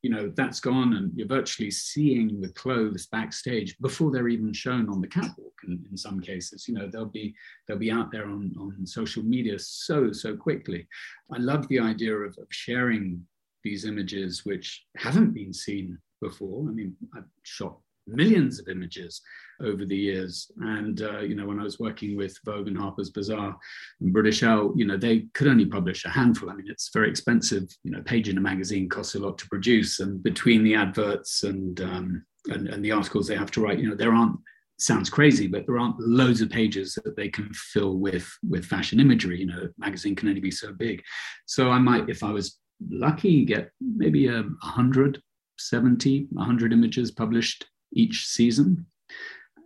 [0.01, 4.89] you know that's gone and you're virtually seeing the clothes backstage before they're even shown
[4.89, 6.67] on the catwalk in, in some cases.
[6.67, 7.35] You know they'll be
[7.67, 10.87] they'll be out there on, on social media so so quickly.
[11.31, 13.25] I love the idea of, of sharing
[13.63, 16.67] these images which haven't been seen before.
[16.67, 17.77] I mean i've shot
[18.11, 19.21] millions of images
[19.61, 20.51] over the years.
[20.57, 23.57] And uh, you know, when I was working with Vogue and Harper's Bazaar
[23.99, 26.49] and British Elle, you know, they could only publish a handful.
[26.49, 27.63] I mean, it's very expensive.
[27.83, 30.75] You know, a page in a magazine costs a lot to produce, and between the
[30.75, 34.37] adverts and um, and, and the articles they have to write, you know, there aren't
[34.79, 38.99] sounds crazy, but there aren't loads of pages that they can fill with with fashion
[38.99, 39.39] imagery.
[39.39, 41.03] You know, a magazine can only be so big.
[41.45, 42.57] So I might, if I was
[42.89, 45.21] lucky, get maybe a hundred
[45.61, 48.85] 70, 100 images published each season.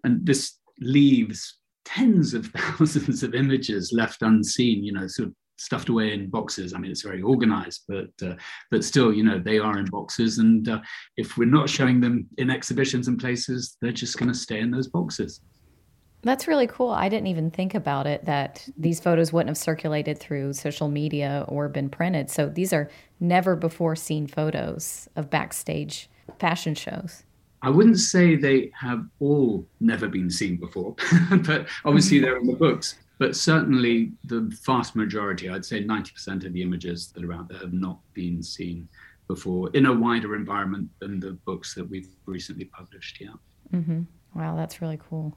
[0.04, 5.90] And this leaves tens of thousands of images left unseen, you know, sort of stuffed
[5.90, 6.74] away in boxes.
[6.74, 8.36] I mean, it's very organized, but uh,
[8.72, 10.40] but still, you know, they are in boxes.
[10.40, 10.82] And uh,
[11.18, 14.72] if we're not showing them in exhibitions and places, they're just going to stay in
[14.72, 15.42] those boxes.
[16.24, 16.90] That's really cool.
[16.90, 21.46] I didn't even think about it that these photos wouldn't have circulated through social media
[21.48, 22.32] or been printed.
[22.32, 26.10] So these are never before seen photos of backstage
[26.40, 27.24] fashion shows.
[27.66, 30.96] I wouldn't say they have all never been seen before,
[31.48, 33.00] but obviously they're in the books.
[33.18, 37.58] But certainly the vast majority, I'd say 90% of the images that are out there
[37.58, 38.88] have not been seen
[39.28, 43.20] before in a wider environment than the books that we've recently published.
[43.20, 43.30] Yeah.
[43.74, 44.02] Mm-hmm.
[44.36, 45.36] Wow, that's really cool.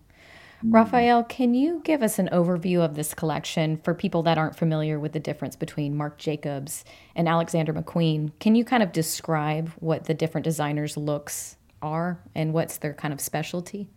[0.63, 4.99] Rafael, can you give us an overview of this collection for people that aren't familiar
[4.99, 8.33] with the difference between Marc Jacobs and Alexander McQueen?
[8.39, 13.13] Can you kind of describe what the different designers' looks are and what's their kind
[13.13, 13.91] of specialty?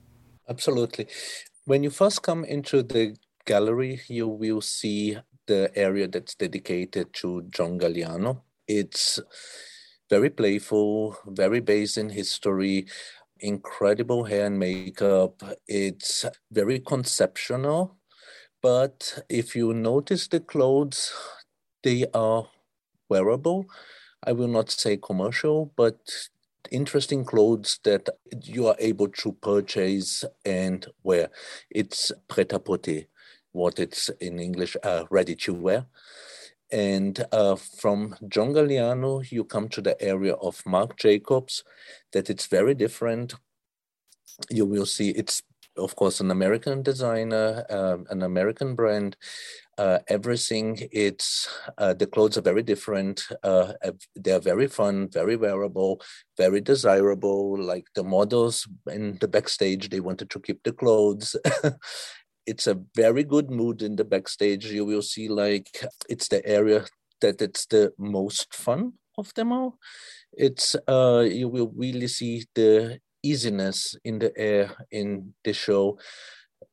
[0.49, 1.07] Absolutely.
[1.65, 3.15] When you first come into the
[3.45, 5.17] gallery, you will see
[5.47, 8.41] the area that's dedicated to John Galliano.
[8.67, 9.19] It's
[10.09, 12.87] very playful, very based in history,
[13.39, 15.41] incredible hair and makeup.
[15.67, 17.97] It's very conceptual.
[18.61, 21.11] But if you notice the clothes,
[21.83, 22.47] they are
[23.09, 23.65] wearable.
[24.23, 25.97] I will not say commercial, but
[26.69, 28.10] interesting clothes that
[28.43, 31.30] you are able to purchase and wear.
[31.69, 33.04] It's pret-à-porter,
[33.52, 35.86] what it's in English, uh, ready to wear.
[36.71, 41.63] And uh, from John Galliano, you come to the area of Marc Jacobs,
[42.13, 43.36] that it's very different.
[44.50, 45.43] You will see it's,
[45.76, 49.17] of course, an American designer, um, an American brand,
[49.81, 50.77] uh, everything.
[50.91, 53.27] It's uh, the clothes are very different.
[53.41, 53.73] Uh,
[54.15, 56.01] they're very fun, very wearable,
[56.37, 57.59] very desirable.
[57.59, 61.36] Like the models in the backstage, they wanted to keep the clothes.
[62.45, 64.65] it's a very good mood in the backstage.
[64.67, 65.69] You will see like
[66.07, 66.86] it's the area
[67.21, 69.79] that it's the most fun of them all.
[70.34, 75.97] It's uh, you will really see the easiness in the air in the show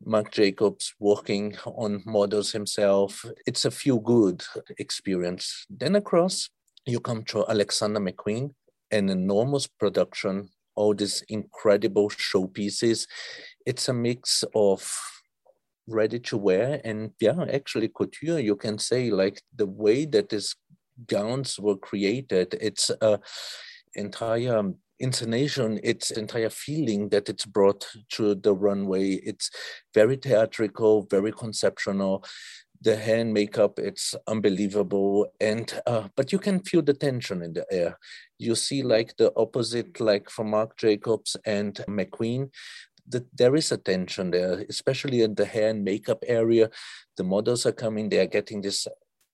[0.05, 3.25] Marc Jacobs working on models himself.
[3.47, 4.43] It's a feel good
[4.79, 5.67] experience.
[5.69, 6.51] Then across,
[6.87, 8.55] you come to Alexander McQueen,
[8.91, 13.07] an enormous production, all these incredible showpieces.
[13.67, 14.91] It's a mix of
[15.89, 20.55] ready to wear and yeah, actually couture, you can say like the way that these
[21.07, 23.19] gowns were created, it's uh,
[23.95, 29.13] entire intonation, its entire feeling that it's brought to the runway.
[29.15, 29.51] It's
[29.95, 32.25] very theatrical, very conceptual.
[32.81, 35.27] The hair and makeup, it's unbelievable.
[35.41, 37.99] And uh, but you can feel the tension in the air.
[38.39, 42.51] You see like the opposite, like from Marc Jacobs and McQueen,
[43.09, 46.71] that there is a tension there, especially in the hair and makeup area.
[47.17, 48.87] The models are coming, they are getting this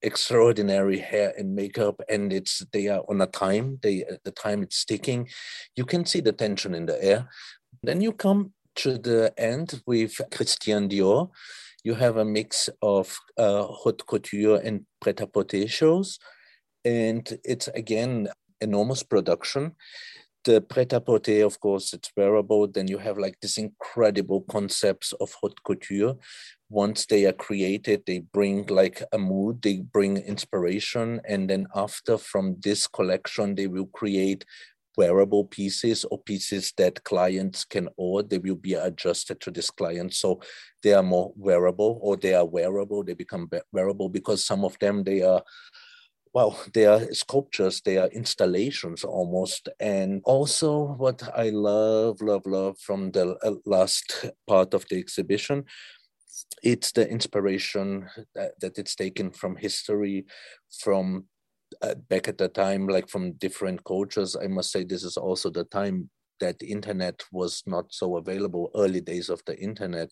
[0.04, 4.76] extraordinary hair and makeup and it's they are on a time they the time it's
[4.76, 5.26] sticking
[5.76, 7.28] you can see the tension in the air.
[7.82, 11.30] Then you come to the end with christian dior.
[11.84, 16.18] You have a mix of uh, haute couture and pret-a-porter shows
[16.84, 18.28] and it's again
[18.60, 19.72] enormous production
[20.44, 22.68] the pret-a-porter, of course, it's wearable.
[22.68, 26.16] Then you have like these incredible concepts of haute couture.
[26.68, 31.20] Once they are created, they bring like a mood, they bring inspiration.
[31.26, 34.44] And then after from this collection, they will create
[34.96, 38.28] wearable pieces or pieces that clients can order.
[38.28, 40.14] They will be adjusted to this client.
[40.14, 40.40] So
[40.82, 43.02] they are more wearable or they are wearable.
[43.02, 45.42] They become wearable because some of them, they are
[46.34, 49.68] well, they are sculptures, they are installations almost.
[49.78, 55.64] And also, what I love, love, love from the uh, last part of the exhibition,
[56.64, 60.26] it's the inspiration that, that it's taken from history,
[60.80, 61.26] from
[61.80, 64.34] uh, back at the time, like from different cultures.
[64.36, 66.10] I must say, this is also the time
[66.40, 70.08] that internet was not so available, early days of the internet.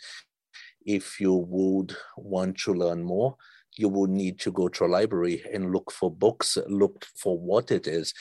[0.86, 3.36] If you would want to learn more,
[3.76, 7.70] you would need to go to a library and look for books, look for what
[7.70, 8.12] it is.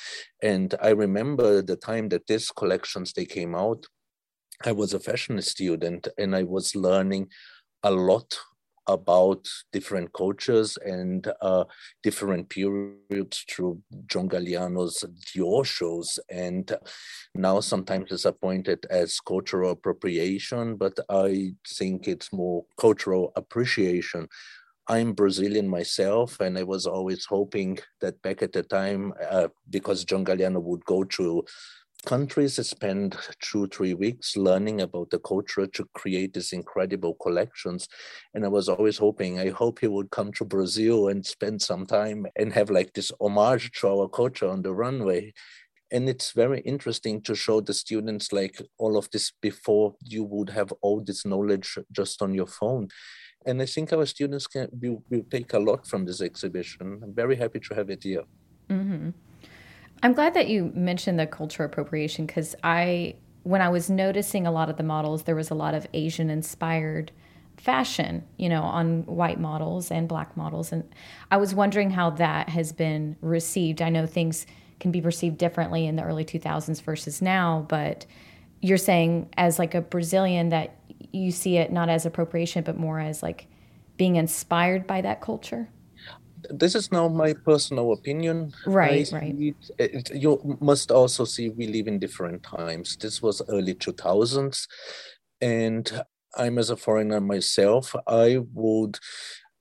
[0.42, 3.86] And I remember the time that these collections they came out,
[4.64, 7.30] I was a fashion student and I was learning
[7.84, 8.38] a lot
[8.88, 11.64] about different cultures and uh,
[12.04, 16.20] different periods through John Galliano's Dior shows.
[16.30, 16.72] And
[17.36, 24.28] now sometimes it's appointed as cultural appropriation, but I think it's more cultural appreciation
[24.88, 30.04] I'm Brazilian myself, and I was always hoping that back at the time, uh, because
[30.06, 31.46] John Galliano would go to
[32.06, 37.88] countries, spend two, three weeks learning about the culture to create these incredible collections.
[38.34, 41.86] And I was always hoping, I hope he would come to Brazil and spend some
[41.86, 45.34] time and have like this homage to our culture on the runway.
[45.92, 50.50] And it's very interesting to show the students like all of this before you would
[50.50, 52.88] have all this knowledge just on your phone
[53.46, 57.02] and I think our students can will, will take a lot from this exhibition.
[57.04, 58.24] I'm very happy to have it here.
[58.70, 59.10] Mm-hmm.
[60.04, 64.52] I'm glad that you mentioned the culture appropriation because I, when I was noticing a
[64.52, 67.12] lot of the models, there was a lot of Asian inspired
[67.58, 70.72] fashion, you know, on white models and black models.
[70.72, 70.84] And
[71.30, 73.82] I was wondering how that has been received.
[73.82, 74.48] I know things
[74.80, 78.08] can be perceived differently in the early 2000s versus now, but
[78.62, 80.76] you're saying as like a Brazilian that
[81.12, 83.48] you see it not as appropriation, but more as like
[83.98, 85.70] being inspired by that culture?
[86.50, 88.52] This is now my personal opinion.
[88.66, 89.36] Right, right.
[89.38, 92.98] It, it, you must also see we live in different times.
[92.98, 94.68] This was early 2000s,
[95.40, 96.04] and
[96.36, 97.96] I'm as a foreigner myself.
[98.08, 98.98] I would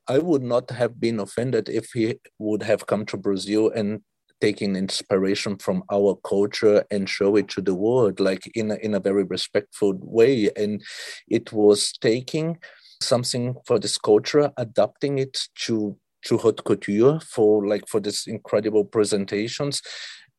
[0.09, 4.03] I would not have been offended if he would have come to Brazil and
[4.41, 8.95] taking inspiration from our culture and show it to the world like in a, in
[8.95, 10.51] a very respectful way.
[10.57, 10.82] And
[11.28, 12.59] it was taking
[13.03, 18.84] something for this culture adapting it to to haute couture for like for this incredible
[18.84, 19.80] presentations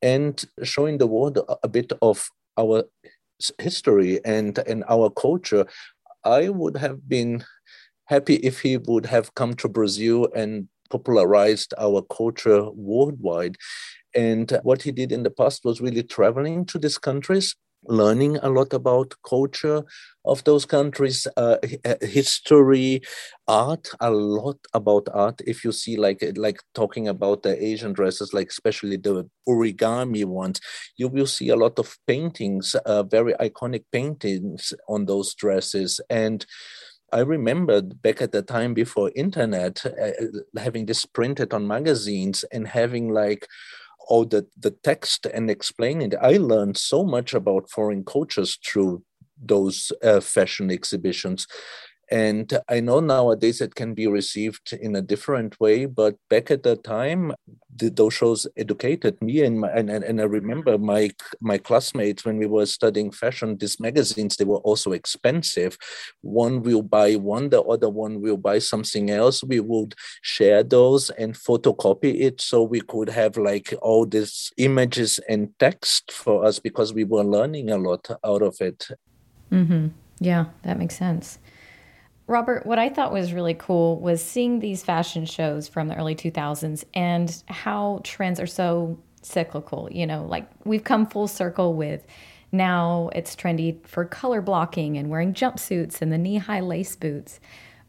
[0.01, 2.83] and showing the world a, bit of our
[3.57, 5.65] history and and our culture.
[6.23, 7.43] I would have been
[8.05, 13.57] happy if he would have come to brazil and popularized our culture worldwide.
[14.13, 18.49] And what he did in the past was really traveling to these countries, learning a
[18.49, 19.83] lot about culture
[20.25, 23.01] of those countries, uh, uh, history,
[23.47, 25.41] art, a lot about art.
[25.47, 30.59] If you see like like talking about the Asian dresses, like especially the origami ones,
[30.97, 36.45] you will see a lot of paintings, uh, very iconic paintings on those dresses and
[37.11, 40.11] I remembered back at the time before internet, uh,
[40.57, 43.47] having this printed on magazines and having like
[44.07, 46.17] all the, the text and explaining it.
[46.21, 49.03] I learned so much about foreign cultures through
[49.43, 51.47] those uh, fashion exhibitions.
[52.11, 56.63] And I know nowadays it can be received in a different way, but back at
[56.63, 57.33] the time,
[57.73, 59.43] the, those shows educated me.
[59.43, 63.79] And, my, and, and I remember my, my classmates when we were studying fashion, these
[63.79, 65.77] magazines, they were also expensive.
[66.19, 69.41] One will buy one, the other one will buy something else.
[69.41, 75.17] We would share those and photocopy it so we could have like all these images
[75.29, 78.89] and text for us because we were learning a lot out of it.
[79.49, 79.87] Mm-hmm.
[80.19, 81.39] Yeah, that makes sense.
[82.31, 86.15] Robert, what I thought was really cool was seeing these fashion shows from the early
[86.15, 89.89] 2000s and how trends are so cyclical.
[89.91, 92.05] You know, like we've come full circle with
[92.53, 97.41] now it's trendy for color blocking and wearing jumpsuits and the knee high lace boots.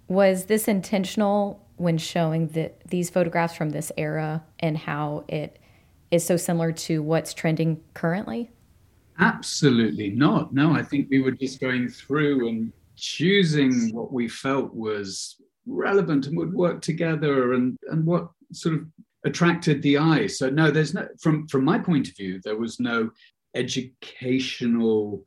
[0.09, 5.61] Was this intentional when showing that these photographs from this era and how it
[6.11, 8.51] is so similar to what's trending currently?
[9.21, 10.53] Absolutely not.
[10.53, 12.73] No, I think we were just going through and
[13.03, 15.35] choosing what we felt was
[15.67, 18.87] relevant and would work together and, and what sort of
[19.25, 20.29] attracted the eye.
[20.29, 23.11] So no, there's no from from my point of view, there was no
[23.57, 25.25] educational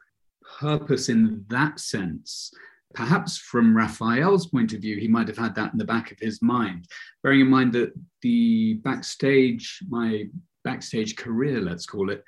[0.59, 2.51] purpose in that sense.
[2.93, 6.19] Perhaps from Rafael's point of view, he might have had that in the back of
[6.19, 6.88] his mind,
[7.23, 10.30] bearing in mind that the backstage, my
[10.63, 12.23] backstage career, let's call it,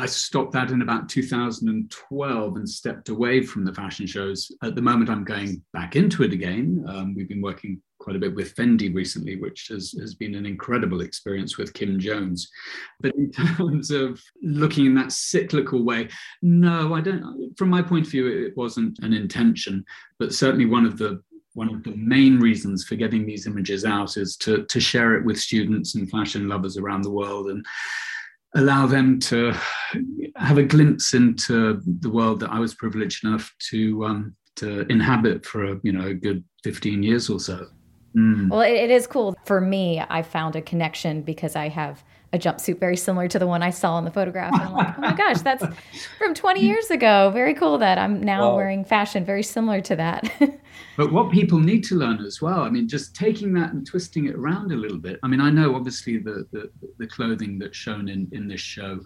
[0.00, 4.50] I stopped that in about 2012 and stepped away from the fashion shows.
[4.62, 6.82] At the moment, I'm going back into it again.
[6.88, 10.46] Um, we've been working quite a bit with Fendi recently, which has, has been an
[10.46, 12.50] incredible experience with Kim Jones.
[13.00, 16.08] But in terms of looking in that cyclical way,
[16.40, 17.52] no, I don't.
[17.58, 19.84] From my point of view, it wasn't an intention,
[20.18, 21.22] but certainly one of the
[21.52, 25.24] one of the main reasons for getting these images out is to, to share it
[25.24, 27.66] with students and fashion lovers around the world and
[28.54, 29.52] allow them to
[30.36, 35.46] have a glimpse into the world that I was privileged enough to um, to inhabit
[35.46, 37.66] for a you know a good 15 years or so.
[38.16, 38.50] Mm.
[38.50, 40.02] Well, it, it is cool for me.
[40.08, 43.70] I found a connection because I have a jumpsuit very similar to the one I
[43.70, 44.52] saw in the photograph.
[44.52, 45.64] And I'm like, oh my gosh, that's
[46.18, 47.30] from 20 years ago.
[47.34, 50.30] Very cool that I'm now wearing fashion very similar to that.
[50.96, 54.26] but what people need to learn as well, I mean, just taking that and twisting
[54.26, 55.18] it around a little bit.
[55.22, 59.00] I mean, I know obviously the the, the clothing that's shown in, in this show,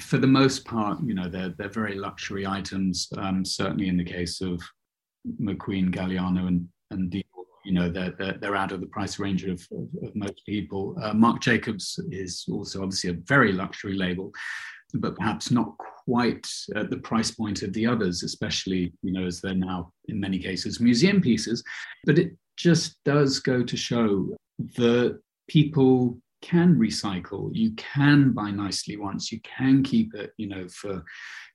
[0.00, 4.04] for the most part, you know, they're, they're very luxury items, um, certainly in the
[4.04, 4.60] case of
[5.40, 7.24] McQueen, Galliano, and, and Dior
[7.64, 10.96] you know they're, they're, they're out of the price range of, of, of most people.
[11.02, 14.32] Uh, Jacobs is also obviously a very luxury label,
[14.94, 19.40] but perhaps not quite at the price point of the others, especially you know as
[19.40, 21.62] they're now in many cases museum pieces.
[22.04, 24.36] But it just does go to show
[24.76, 30.66] that people can recycle you can buy nicely once you can keep it you know
[30.68, 31.04] for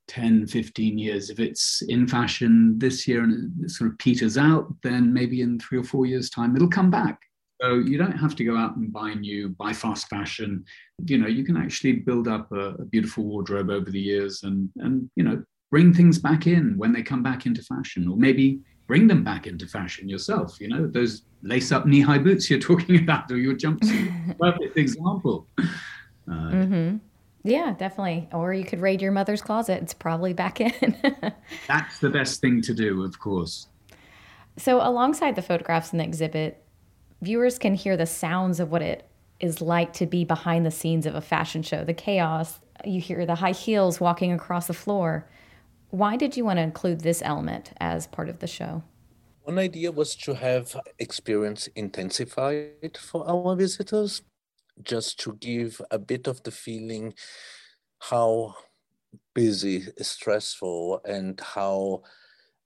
[0.07, 1.29] 10, 15 years.
[1.29, 5.59] If it's in fashion this year and it sort of peters out, then maybe in
[5.59, 7.19] three or four years' time, it'll come back.
[7.61, 10.65] So you don't have to go out and buy new, buy fast fashion.
[11.05, 14.69] You know, you can actually build up a, a beautiful wardrobe over the years and,
[14.77, 15.41] and, you know,
[15.71, 19.47] bring things back in when they come back into fashion, or maybe bring them back
[19.47, 20.59] into fashion yourself.
[20.59, 24.37] You know, those lace up knee high boots you're talking about, or your jumpsuit.
[24.39, 25.47] Perfect example.
[25.57, 26.97] Uh, mm-hmm.
[27.45, 28.27] Yeah, definitely.
[28.33, 29.83] Or you could raid your mother's closet.
[29.83, 30.97] It's probably back in.
[31.67, 33.67] That's the best thing to do, of course.
[34.57, 36.63] So, alongside the photographs in the exhibit,
[37.21, 39.07] viewers can hear the sounds of what it
[39.39, 42.59] is like to be behind the scenes of a fashion show, the chaos.
[42.83, 45.27] You hear the high heels walking across the floor.
[45.91, 48.81] Why did you want to include this element as part of the show?
[49.43, 54.23] One idea was to have experience intensified for our visitors
[54.83, 57.13] just to give a bit of the feeling
[57.99, 58.55] how
[59.33, 62.03] busy, stressful, and how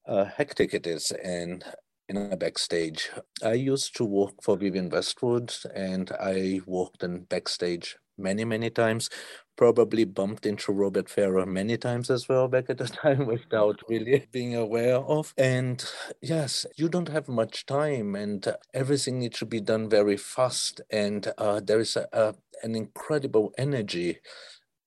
[0.07, 1.63] uh, hectic it is and
[2.07, 3.09] in a backstage.
[3.43, 9.09] I used to work for Vivienne Westwood and I worked in backstage many, many times.
[9.57, 14.27] Probably bumped into Robert Fairer many times as well back at the time without really
[14.31, 15.33] being aware of.
[15.37, 15.83] And
[16.21, 20.81] yes, you don't have much time, and everything needs to be done very fast.
[20.89, 24.19] And uh, there is a, a, an incredible energy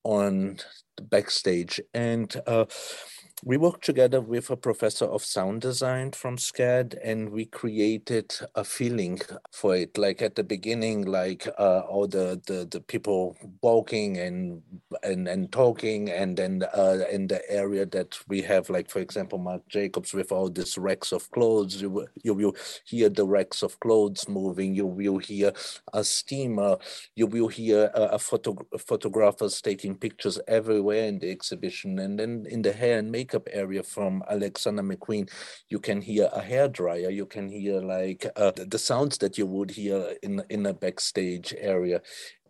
[0.04, 0.58] on
[0.96, 1.80] the backstage.
[1.94, 2.66] And uh,
[3.44, 8.62] we worked together with a professor of sound design from SCAD, and we created a
[8.62, 9.20] feeling
[9.50, 9.98] for it.
[9.98, 14.62] Like at the beginning, like uh, all the, the the people walking and
[15.02, 19.38] and and talking, and then uh, in the area that we have, like for example,
[19.38, 23.78] Marc Jacobs with all these racks of clothes, you you will hear the racks of
[23.80, 24.72] clothes moving.
[24.72, 25.52] You will hear
[25.92, 26.78] a steamer.
[27.16, 32.46] You will hear a, a photo photographers taking pictures everywhere in the exhibition, and then
[32.48, 35.30] in the hair and makeup makeup area from Alexander McQueen,
[35.68, 37.10] you can hear a hair dryer.
[37.10, 41.54] You can hear like uh, the sounds that you would hear in in a backstage
[41.58, 42.00] area.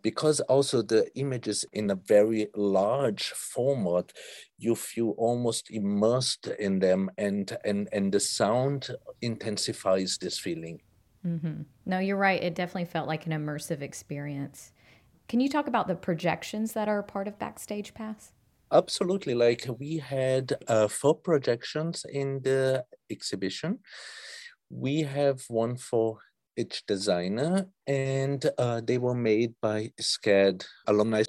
[0.01, 4.11] Because also the images in a very large format
[4.57, 8.89] you feel almost immersed in them and and and the sound
[9.21, 10.81] intensifies this feeling.
[11.25, 11.61] Mm-hmm.
[11.85, 12.43] no you're right.
[12.43, 14.73] It definitely felt like an immersive experience.
[15.29, 18.33] Can you talk about the projections that are part of backstage pass
[18.73, 23.79] absolutely like we had uh, four projections in the exhibition
[24.69, 26.17] we have one for
[26.57, 31.23] each designer and uh, they were made by SCAD alumni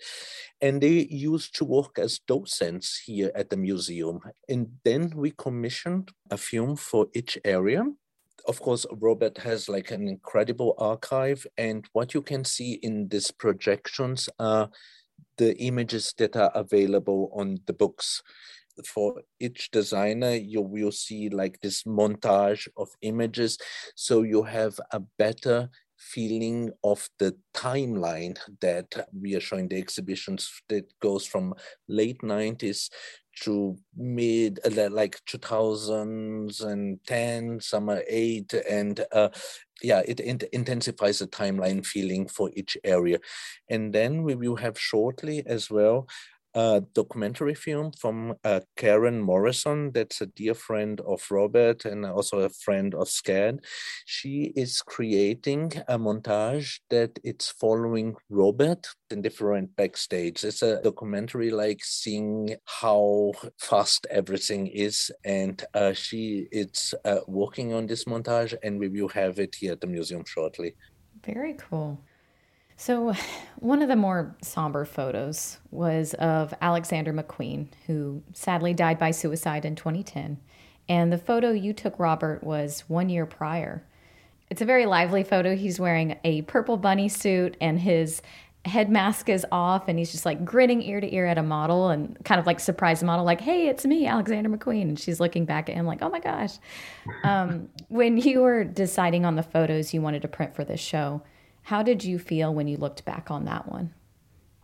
[0.61, 4.21] and they used to work as docents here at the museum.
[4.49, 7.85] And then we commissioned a film for each area.
[8.47, 13.31] Of course, Robert has like an incredible archive and what you can see in these
[13.31, 14.69] projections are
[15.37, 18.23] the images that are available on the books.
[18.85, 23.57] For each designer you will see like this montage of images
[23.95, 30.63] so you have a better feeling of the timeline that we are showing the exhibitions
[30.69, 31.55] that goes from
[31.89, 32.91] late 90s
[33.41, 34.61] to mid
[34.91, 39.29] like 2010 summer 8 and uh,
[39.83, 40.21] yeah it,
[40.53, 43.19] intensifies the timeline feeling for each area.
[43.69, 46.07] And then we will have shortly as well
[46.55, 52.41] a documentary film from uh, Karen Morrison, that's a dear friend of Robert and also
[52.41, 53.59] a friend of SCAD.
[54.07, 60.45] She is creating a montage that it's following Robert in different backstage.
[60.45, 65.11] It's a documentary like seeing how fast everything is.
[65.25, 69.73] And uh, she is uh, working on this montage and we will have it here
[69.73, 70.77] at the museum shortly.
[71.25, 72.01] Very cool.
[72.77, 73.15] So,
[73.59, 79.65] one of the more somber photos was of Alexander McQueen, who sadly died by suicide
[79.65, 80.39] in 2010.
[80.89, 83.83] And the photo you took, Robert, was one year prior.
[84.51, 85.57] It's a very lively photo.
[85.57, 88.21] He's wearing a purple bunny suit and his
[88.65, 91.91] head mask is off and he's just like grinning ear to ear at a model
[91.91, 95.45] and kind of like surprise model like hey it's me alexander mcqueen and she's looking
[95.45, 96.57] back at him like oh my gosh
[97.25, 101.21] um, when you were deciding on the photos you wanted to print for this show
[101.65, 103.93] how did you feel when you looked back on that one?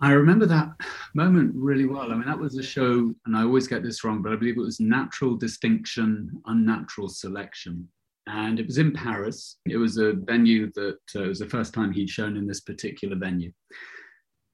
[0.03, 0.71] I remember that
[1.15, 2.13] moment really well.
[2.13, 4.57] I mean, that was a show, and I always get this wrong, but I believe
[4.57, 7.89] it was natural distinction, unnatural selection.
[8.27, 9.57] And it was in Paris.
[9.67, 13.17] It was a venue that uh, was the first time he'd shown in this particular
[13.17, 13.53] venue.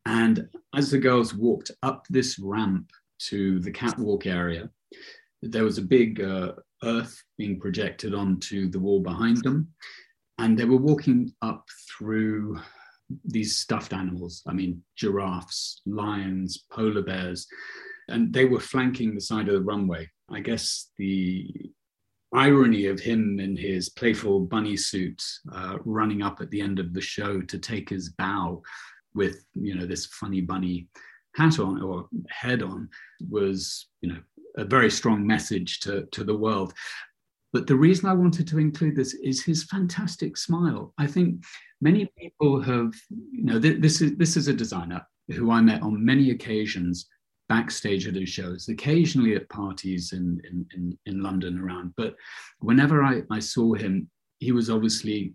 [0.07, 2.91] And as the girls walked up this ramp
[3.23, 4.71] to the catwalk area,
[5.43, 6.53] there was a big uh,
[6.85, 9.69] earth being projected onto the wall behind them
[10.39, 12.59] and they were walking up through
[13.25, 14.43] these stuffed animals.
[14.47, 17.47] I mean giraffes lions polar bears.
[18.09, 20.09] And they were flanking the side of the runway.
[20.31, 21.73] I guess the
[22.33, 25.23] irony of him in his playful bunny suit
[25.53, 28.63] uh, running up at the end of the show to take his bow
[29.15, 30.89] with you know this funny bunny
[31.35, 32.89] hat on or head on
[33.31, 34.19] was you know
[34.57, 36.73] a very strong message to, to the world
[37.53, 40.93] but the reason I wanted to include this is his fantastic smile.
[40.99, 41.45] I think
[41.81, 45.83] many people have, you know, th- this is this is a designer who I met
[45.83, 47.09] on many occasions
[47.49, 51.95] backstage at his shows, occasionally at parties in in, in, in London around.
[51.97, 52.17] But
[52.59, 55.35] whenever I, I saw him, he was obviously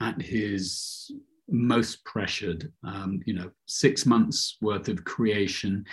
[0.00, 1.10] at his
[1.48, 2.72] most pressured.
[2.84, 5.84] Um, you know, six months worth of creation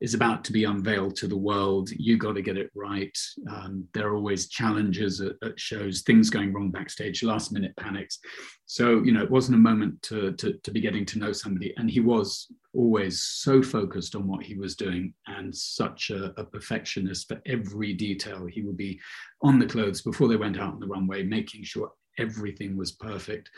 [0.00, 1.90] is about to be unveiled to the world.
[1.90, 3.16] You got to get it right.
[3.50, 8.18] Um, there are always challenges at, at, shows, things going wrong backstage, last minute panics.
[8.66, 11.74] So, you know, it wasn't a moment to, to, to be getting to know somebody.
[11.76, 16.44] And he was always so focused on what he was doing and such a, a
[16.44, 18.46] perfectionist for every detail.
[18.46, 19.00] He would be
[19.42, 23.50] on the clothes before they went out on the runway, making sure everything was perfect.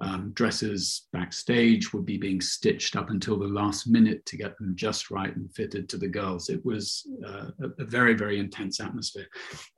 [0.00, 4.74] Um, dresses backstage would be being stitched up until the last minute to get them
[4.76, 6.48] just right and fitted to the girls.
[6.48, 9.26] It was uh, a, a very, very intense atmosphere.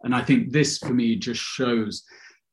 [0.03, 2.05] And I think this for me just shows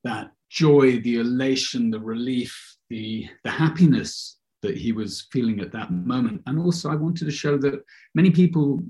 [0.03, 5.91] that joy, the elation, the relief, the, the happiness that he was feeling at that
[5.91, 6.41] moment.
[6.45, 7.83] And also, I wanted to show that
[8.15, 8.81] many people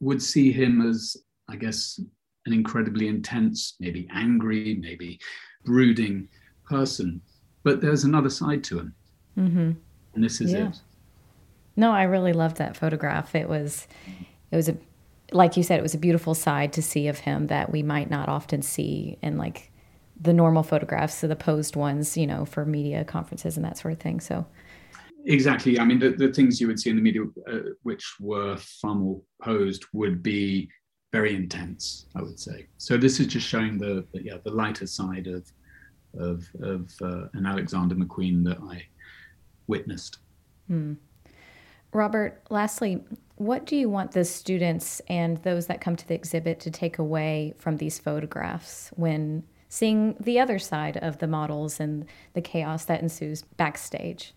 [0.00, 1.16] would see him as,
[1.48, 1.98] I guess,
[2.46, 5.20] an incredibly intense, maybe angry, maybe
[5.64, 6.28] brooding
[6.64, 7.20] person.
[7.62, 8.94] But there's another side to him.
[9.36, 9.72] Mm-hmm.
[10.14, 10.68] And this is yeah.
[10.68, 10.80] it.
[11.76, 13.34] No, I really loved that photograph.
[13.34, 13.86] It was,
[14.50, 14.76] it was a,
[15.32, 18.08] like you said, it was a beautiful side to see of him that we might
[18.08, 19.70] not often see in like
[20.18, 23.92] the normal photographs, so the posed ones, you know, for media conferences and that sort
[23.92, 24.20] of thing.
[24.20, 24.46] So,
[25.26, 25.78] exactly.
[25.78, 27.22] I mean, the, the things you would see in the media,
[27.52, 30.70] uh, which were far more posed, would be
[31.16, 32.66] very intense, I would say.
[32.76, 35.42] So this is just showing the, the yeah the lighter side of
[36.28, 36.36] of
[36.72, 38.76] of uh, an Alexander McQueen that I
[39.66, 40.18] witnessed.
[40.68, 40.94] Hmm.
[41.92, 43.02] Robert, lastly,
[43.36, 46.98] what do you want the students and those that come to the exhibit to take
[46.98, 52.04] away from these photographs when seeing the other side of the models and
[52.34, 54.34] the chaos that ensues backstage?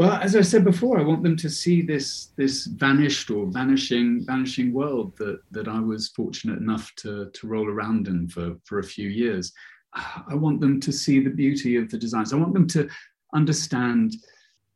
[0.00, 4.24] Well, as I said before, I want them to see this this vanished or vanishing
[4.24, 8.78] vanishing world that that I was fortunate enough to to roll around in for for
[8.78, 9.52] a few years.
[9.92, 12.32] I want them to see the beauty of the designs.
[12.32, 12.88] I want them to
[13.34, 14.14] understand,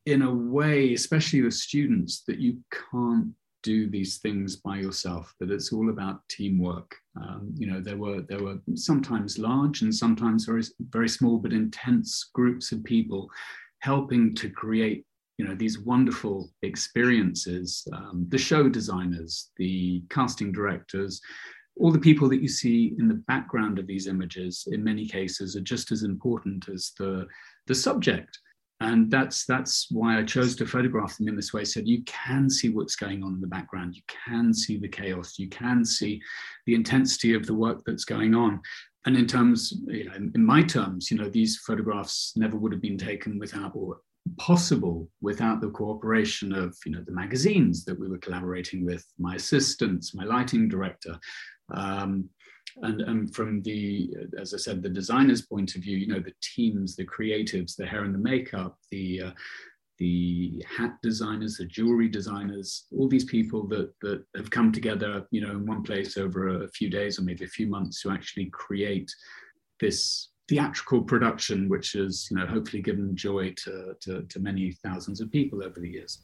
[0.04, 2.58] in a way, especially the students, that you
[2.90, 5.34] can't do these things by yourself.
[5.40, 6.94] That it's all about teamwork.
[7.16, 11.54] Um, you know, there were there were sometimes large and sometimes very very small but
[11.54, 13.30] intense groups of people
[13.80, 15.06] helping to create
[15.39, 21.20] you know these wonderful experiences um, the show designers the casting directors
[21.76, 25.57] all the people that you see in the background of these images in many cases
[25.57, 27.26] are just as important as the
[27.66, 28.39] the subject.
[28.80, 32.51] And that's that's why i chose to photograph them in this way so you can
[32.51, 36.20] see what's going on in the background you can see the chaos you can see
[36.66, 38.61] the intensity of the work that's going on.
[39.07, 42.82] And in terms you know in, my terms you know these photographs never would have
[42.82, 43.99] been taken without or
[44.38, 49.34] possible without the cooperation of you know the magazines that we were collaborating with my
[49.34, 51.18] assistants my lighting director
[51.74, 52.28] um,
[52.82, 56.32] and, and from the as i said the designer's point of view you know the
[56.40, 59.30] teams the creatives the hair and the makeup the uh,
[59.98, 65.40] the hat designers the jewelry designers all these people that that have come together you
[65.40, 68.46] know in one place over a few days or maybe a few months to actually
[68.46, 69.10] create
[69.80, 75.20] this theatrical production which has you know hopefully given joy to, to, to many thousands
[75.20, 76.20] of people over the years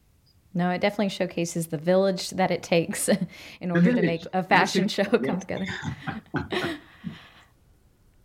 [0.53, 3.09] no, it definitely showcases the village that it takes
[3.61, 5.37] in order to make a fashion show come yeah.
[5.37, 5.67] together.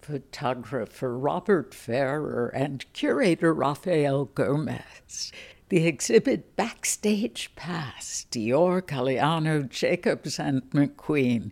[0.02, 5.32] Photographer Robert Fairer and curator Rafael Gomes.
[5.70, 11.52] The exhibit Backstage Pass, Dior, Galliano, Jacobs, and McQueen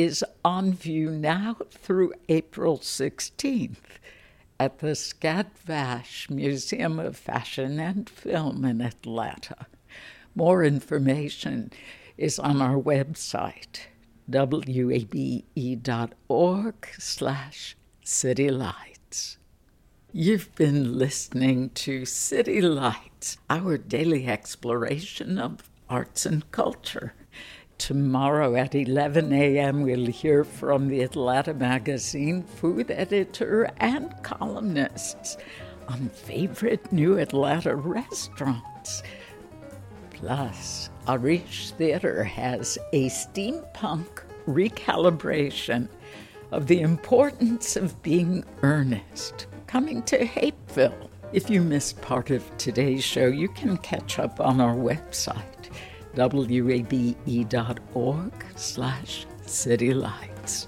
[0.00, 3.98] is on view now through April 16th
[4.58, 9.66] at the SCAD FASH Museum of Fashion and Film in Atlanta.
[10.34, 11.70] More information
[12.16, 13.80] is on our website,
[14.26, 14.94] wabe.org
[16.98, 19.36] slash citylights.
[20.12, 27.12] You've been listening to City Lights, our daily exploration of arts and culture.
[27.80, 35.38] Tomorrow at 11 a.m., we'll hear from the Atlanta Magazine food editor and columnists
[35.88, 39.02] on favorite new Atlanta restaurants.
[40.10, 45.88] Plus, Arish Theater has a steampunk recalibration
[46.52, 51.08] of the importance of being earnest coming to Hapeville.
[51.32, 55.49] If you missed part of today's show, you can catch up on our website,
[56.16, 57.12] wabe.org
[58.56, 60.66] slash citylights.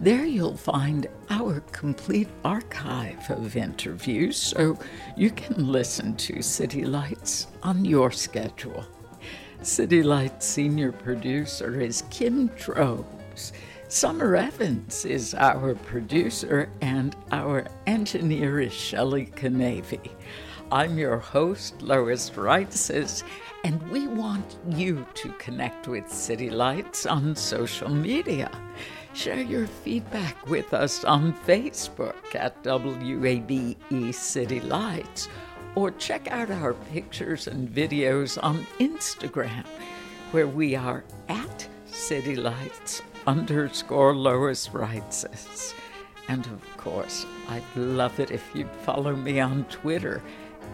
[0.00, 4.78] There you'll find our complete archive of interviews so
[5.16, 8.84] you can listen to City Lights on your schedule.
[9.62, 13.52] City Lights senior producer is Kim Drobes.
[13.88, 20.10] Summer Evans is our producer, and our engineer is Shelley Canavy.
[20.70, 23.22] I'm your host, Lois Reitzes,
[23.64, 28.50] and we want you to connect with City Lights on social media.
[29.14, 35.30] Share your feedback with us on Facebook at WABE City Lights
[35.74, 39.64] or check out our pictures and videos on Instagram
[40.32, 45.72] where we are at City Lights underscore Lois Reitzes.
[46.28, 50.22] And of course, I'd love it if you'd follow me on Twitter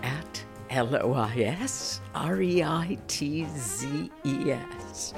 [0.02, 5.14] at L O I S R E I T Z E S.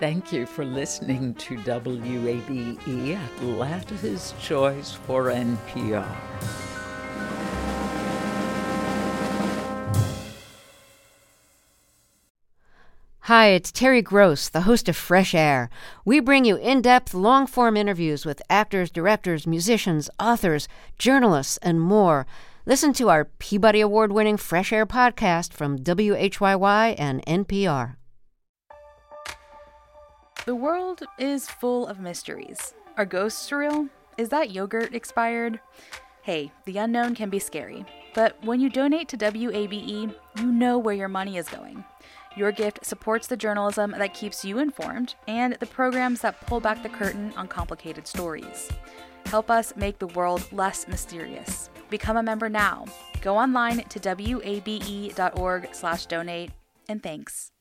[0.00, 6.16] Thank you for listening to WABE Atlanta's Choice for NPR.
[13.26, 15.70] Hi, it's Terry Gross, the host of Fresh Air.
[16.04, 20.66] We bring you in depth, long form interviews with actors, directors, musicians, authors,
[20.98, 22.26] journalists, and more.
[22.64, 27.96] Listen to our Peabody Award winning Fresh Air podcast from WHYY and NPR.
[30.46, 32.74] The world is full of mysteries.
[32.96, 33.88] Are ghosts real?
[34.16, 35.58] Is that yogurt expired?
[36.22, 37.84] Hey, the unknown can be scary,
[38.14, 41.84] but when you donate to WABE, you know where your money is going.
[42.36, 46.84] Your gift supports the journalism that keeps you informed and the programs that pull back
[46.84, 48.70] the curtain on complicated stories.
[49.26, 52.86] Help us make the world less mysterious Become a member now.
[53.20, 56.50] Go online to wabe.org/donate
[56.88, 57.51] and thanks.